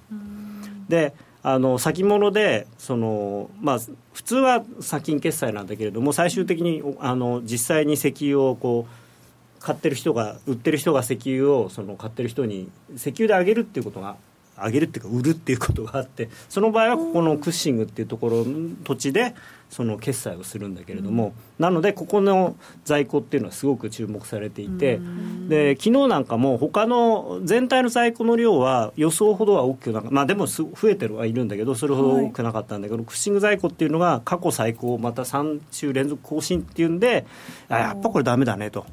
[0.89, 1.15] で
[1.49, 3.79] あの先物でその、まあ、
[4.13, 14.17] 普通は先金決済なんだけれども最終的にあの実際に石油をこう買ってる人が売ってる人が石油をその買ってる人に石油であげるっていうことが
[14.65, 19.35] 上げるっていうか売るっていうことがあってその場合はここのクッシングっていうところの土地で
[19.69, 25.01] その決済をするんだけれども、なのでここの在庫っていうのはすごく注目されていて、
[25.49, 37.27] で昨日なんかも他の全体の在庫の量は予想ほどは大きくなかまあでもす増えてるはいるんだけどそれほど多くなかったんだけど、クッシング在庫っていうのが過去最高をまた3週連続更新っていうんで
[37.69, 38.87] あやっぱこれダメだねと。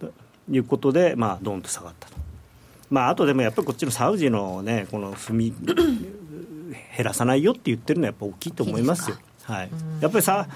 [0.00, 0.12] と
[0.50, 2.23] いうことで、まあ、ドンと下がったと。
[2.94, 5.52] まあ、あとでもやっぱりこっちのサウジのね、この踏み
[6.96, 9.16] 減らさないよって言ってるのはやっぱ大きいと思いますよ。
[9.42, 9.70] はい、
[10.00, 10.46] やっぱりさ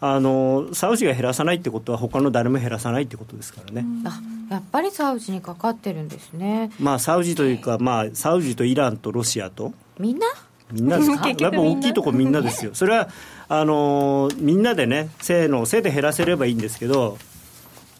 [0.00, 3.86] あのサウジが減らさないってことは他の誰も減らさないってことですからね。
[4.04, 4.20] あ
[4.50, 6.70] やっぱりサウジにかかってるんですね。
[6.80, 9.72] まあサウジというか、まあ、サウジとイランとロシアと。
[9.98, 10.26] みんな？
[10.72, 11.16] みんなです。
[11.16, 12.74] か結やっぱ大きいとこみんなですよ。
[12.74, 13.08] それは
[13.48, 17.18] あのーみんなでねせーのせで減らせればいいんですけど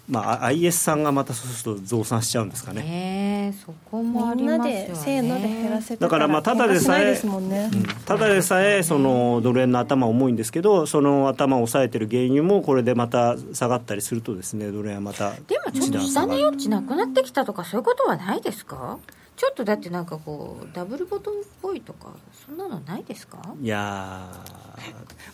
[0.09, 2.83] まあ IS さんがまたそうすると増産しちゃうんですかね。
[2.83, 4.87] ねえそこもあみんなりますよね。
[4.89, 7.71] でせーので減らせてだからまあただでさえ喧嘩しないですもんね、
[8.05, 18.99] ただでさえそのドル円の頭重いんですけどその頭を抑えてる原油もこれでまた下がったりするとですねドル円はまたでもちょっと下値余地なくなってきたとかそういうことはないですか？
[19.37, 22.09] ちょっとだってなんかこうダブルボトムっぽいとか
[22.47, 23.39] そんなのないですか？
[23.61, 24.31] いや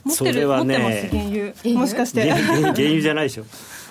[0.05, 1.55] ー持ってる、それは持ってますね原油。
[1.59, 2.31] 油もしかして。
[2.31, 3.45] 原油原油じゃないでしょ。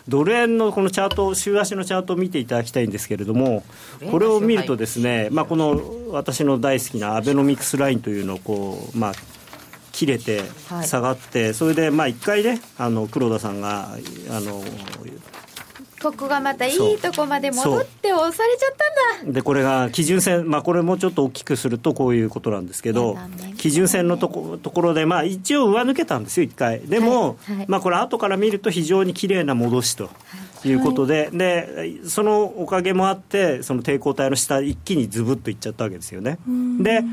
[0.07, 3.63] ドル円のこのチャート週足のチャートを見ていただきたいんですけれども
[4.09, 5.79] これを見るとですね、まあ、この
[6.09, 9.13] 私の大好きなアベノミクスラインというのをこう、まあ、
[9.91, 10.87] 切れてはい。
[10.87, 13.89] 下がって、それでまあ一回ねあの黒田さんが
[14.31, 14.63] あの
[16.01, 18.75] ここがまたいいとこまで戻って押されちゃっ
[19.21, 19.33] たんだ。
[19.33, 23.17] でこれが基準線、まあ、これもちょっと大きくするとこういうことなんですけど、
[23.57, 26.79] 基準線のとこところで、まあ、一応上抜けたんですよ、1回。
[26.81, 27.65] でも、はいはい。
[27.67, 30.09] まあ、これ、後から見ると非常に綺麗な戻しと
[30.63, 30.71] い。
[30.71, 36.37] うことで、でそのおかげもあって、その抵抗体の下、一気にズブッといっちゃったわけですよね。
[36.79, 37.03] で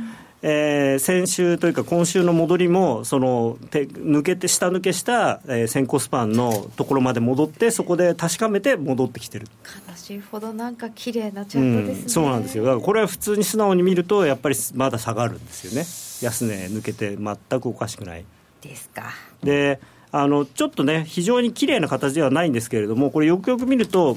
[0.48, 9.48] えー先週というか今週の戻りもそのて抜けて下抜けした、えー先行スパンのところまで戻ってそこで確かめて戻ってきてる。
[9.88, 12.64] 悲しいほどなんか綺麗なチャートですね、うん、そうなんですよ。
[12.64, 15.78] だからこれは普通に素直に見るとやっぱりまだ下がるんですよね。
[16.22, 18.24] 安値抜けて全くおかしくない。
[18.62, 19.10] ですか。
[19.42, 19.80] で
[20.12, 24.16] あのちょっとね非常に綺麗な形ではないんですけれどもこれよくよく見ると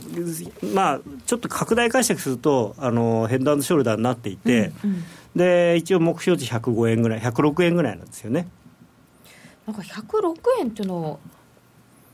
[0.74, 4.72] まあちょっと拡大解釈するとあのヘッドショルダーになっていて、
[5.36, 8.48] で一応目標値105円ぐらい106円ぐらいなんですよね。
[9.68, 11.20] なんか106円っていうのを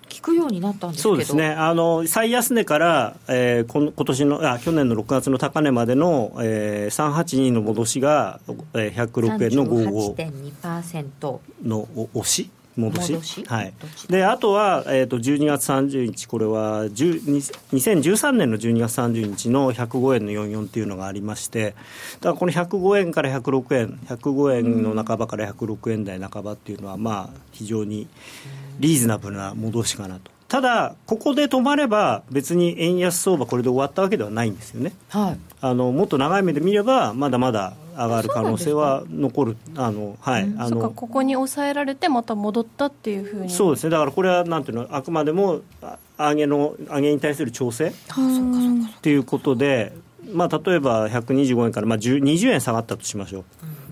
[0.10, 1.10] 聞くようになったんですけど。
[1.12, 1.50] そうですね。
[1.50, 8.40] あの最安値から、えー、この今年のあ去年の6月の高値までの、えー、382の戻しが、
[8.74, 10.16] えー、106円の55
[10.62, 13.14] 38.2%のお押し戻し？
[13.14, 13.46] 戻し？
[13.46, 13.74] はい、
[14.10, 17.24] であとは、えー、と12月30日これは10
[17.74, 21.76] 2013年の12月30日の105円の44っていうのがありまして
[22.20, 28.08] だからこの105円から106円105円の半ばから106円台半ばっていうのはまあ非常に
[28.80, 34.94] リーズナブルな戻しかなとただここで止まれば別に円安相場これで終わったわけではないんですよね。
[35.10, 35.40] はい。
[35.62, 39.58] あのもっと長い目で見ればまだまだ上がる可能性は残る。
[39.76, 40.54] あのはい。
[40.58, 43.50] あのここに抑えられてまた戻ったっていうふうに。
[43.50, 43.90] そうですね。
[43.90, 47.94] だからこれはなんていうのあくまでもあ上げの上げに対する調整っ
[49.02, 49.94] ていうことで、
[50.32, 53.44] まあ、例えば125円から、まあ、10 20円下がったとしましょう、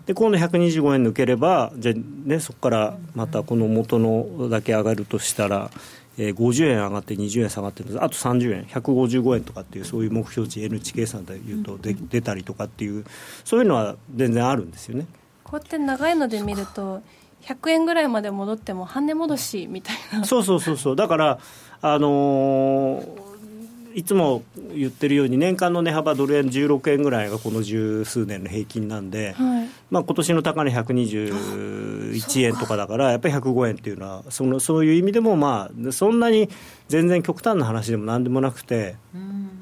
[0.06, 1.96] で今度125円抜ければじゃあ、
[2.28, 5.70] ね、そこからまたこの元のだけ上がるとしたら、
[6.18, 8.04] えー50円上がって20円下がってるんです。
[8.04, 8.64] あと30円。
[8.66, 13.06] 155円とかっていうそういう目標値 N 値計算でいうとで出たりとかっていう
[13.44, 15.06] そういうのは全然あるんですよね。
[15.44, 17.02] こうやって長いので見ると
[17.44, 20.24] 100円ぐらいまで戻っても半値戻しみたいな。
[20.26, 20.96] そうそうそうそう。
[20.96, 21.40] だから
[21.82, 23.23] あのー
[23.94, 24.44] いつも
[24.76, 29.70] 言ってるように年間の値幅ドル円16円ぐらいがこの十数年の平均なんで、はい。
[29.92, 36.50] まあ今年の高値121円とかだからやっぱり105円っていうのはそのそういう意味でもまあそんなに
[36.88, 38.96] 全然極端な話でも何でもなくて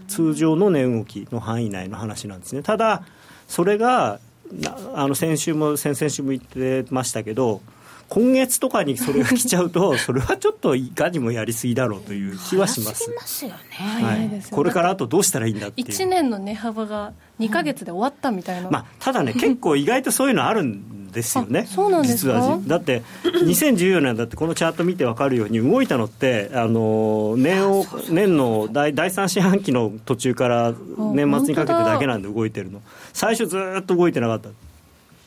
[0.07, 2.63] 通常の値動きの範囲内の話なんですね。
[2.63, 3.03] ただ
[3.47, 4.19] それが
[4.53, 7.61] なあの先週も先々週も言ってましたけど
[8.13, 13.09] 今月とかにそれが来ちゃうと それはちょっといかにもやりすぎだろうという気はします。
[13.11, 13.55] ますよね。
[13.77, 14.41] はい。
[14.51, 15.87] これからあとどうしたらいいんだっていう。
[15.87, 22.33] 1年の値幅が2か月で終わったみたいな、まあ、ただね、結構意外とそういうのあるんですよね、あそうなんですか？
[22.33, 22.59] 実は。
[22.67, 32.81] だって、2014年だって、このチャート見て分かるように、動いたのって、あの年を年の第第3四半期の途中から年末にかけてだけなんで動いてるの、
[33.13, 34.49] 最初ずーっと動いてなかった、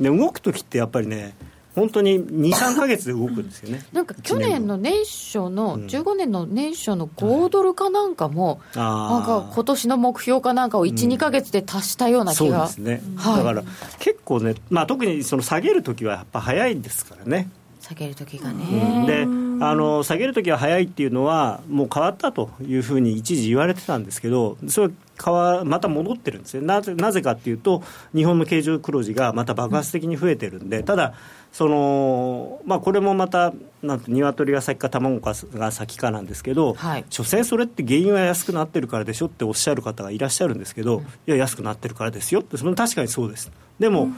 [0.00, 1.34] で動く時ってやっぱりね、
[1.74, 3.84] 本当に2、3か月で動くんですよね。
[3.92, 13.36] なんか去年の年初の、15年の年初の5ドルかなんかも、なんか今年の目標かなんかを1、2か月で達したようなそう気が、ですね、はい。
[13.38, 13.62] だから
[13.98, 17.50] 結構ね、まあ、特にその下げる時はやっぱ早いですからね。
[17.80, 19.22] 下げる時がね、で
[19.62, 27.82] あの下げるときは早いっていうのは、もう変わったというふうに一時言われてたんですけど、それはまた戻ってるんですねなぜ、なぜかっていうと、
[28.14, 31.12] 日本の経常黒字がまた爆発的に増えてるんで、ただ、
[31.54, 37.04] そのまあ、これもまた、なんて鶏が先か卵が先かなんですけど、はい。
[37.10, 43.52] 所詮それって原因は安くなってるからでしょっておっしゃる方がいらっしゃるんですけど、いや、安くなってるからですよって、それ確かにそうです。
[43.78, 44.08] でも、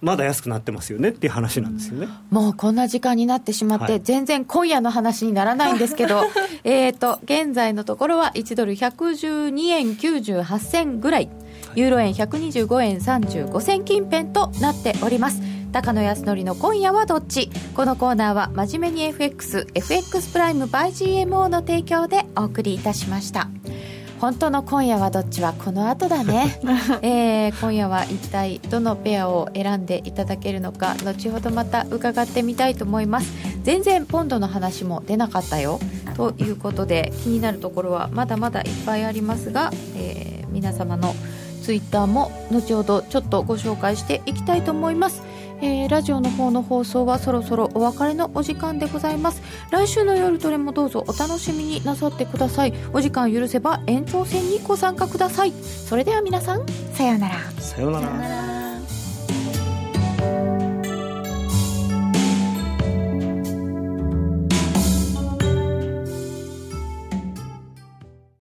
[0.00, 2.08] まだ安くなってますよねっていう話なんですよね。
[2.30, 4.00] もうこんな時間になってしまって、はい。
[4.00, 6.22] 全然今夜の話にならないんですけど、
[6.64, 11.28] えっと、現在のところは1ドル112円98銭ぐらい、
[11.74, 15.57] ユーロ円125円35銭近辺となっております。
[15.72, 17.50] 高野康則の今夜はどっち？
[17.74, 20.88] このコーナーは真面目に FX、FX プライム by
[21.26, 23.48] GMO の提供でお送りいたしました。
[24.18, 26.60] 本当の今夜はどっちはこの後だね、
[27.02, 33.32] えー今夜は一体どのペアを選んでいただけるのか後ほどまた伺ってみたいと思います。
[33.62, 35.78] 全然ポンドの話も出なかったよ。
[36.16, 41.14] ということで気になるところはまだまだいっぱいありますが、えー皆様の
[41.62, 45.22] ツイッターも後ほどちょっとご紹介していきたいと思います
[45.60, 49.42] えーラジオの方の放送はそろそろお別れのお時間でございます。
[49.70, 52.74] 来週の夜トレもどうぞお楽しみになさってください。
[52.92, 55.52] お時間許せば延長戦にご参加ください。
[55.52, 57.36] それでは皆さんさようなら。
[57.58, 58.67] さようなら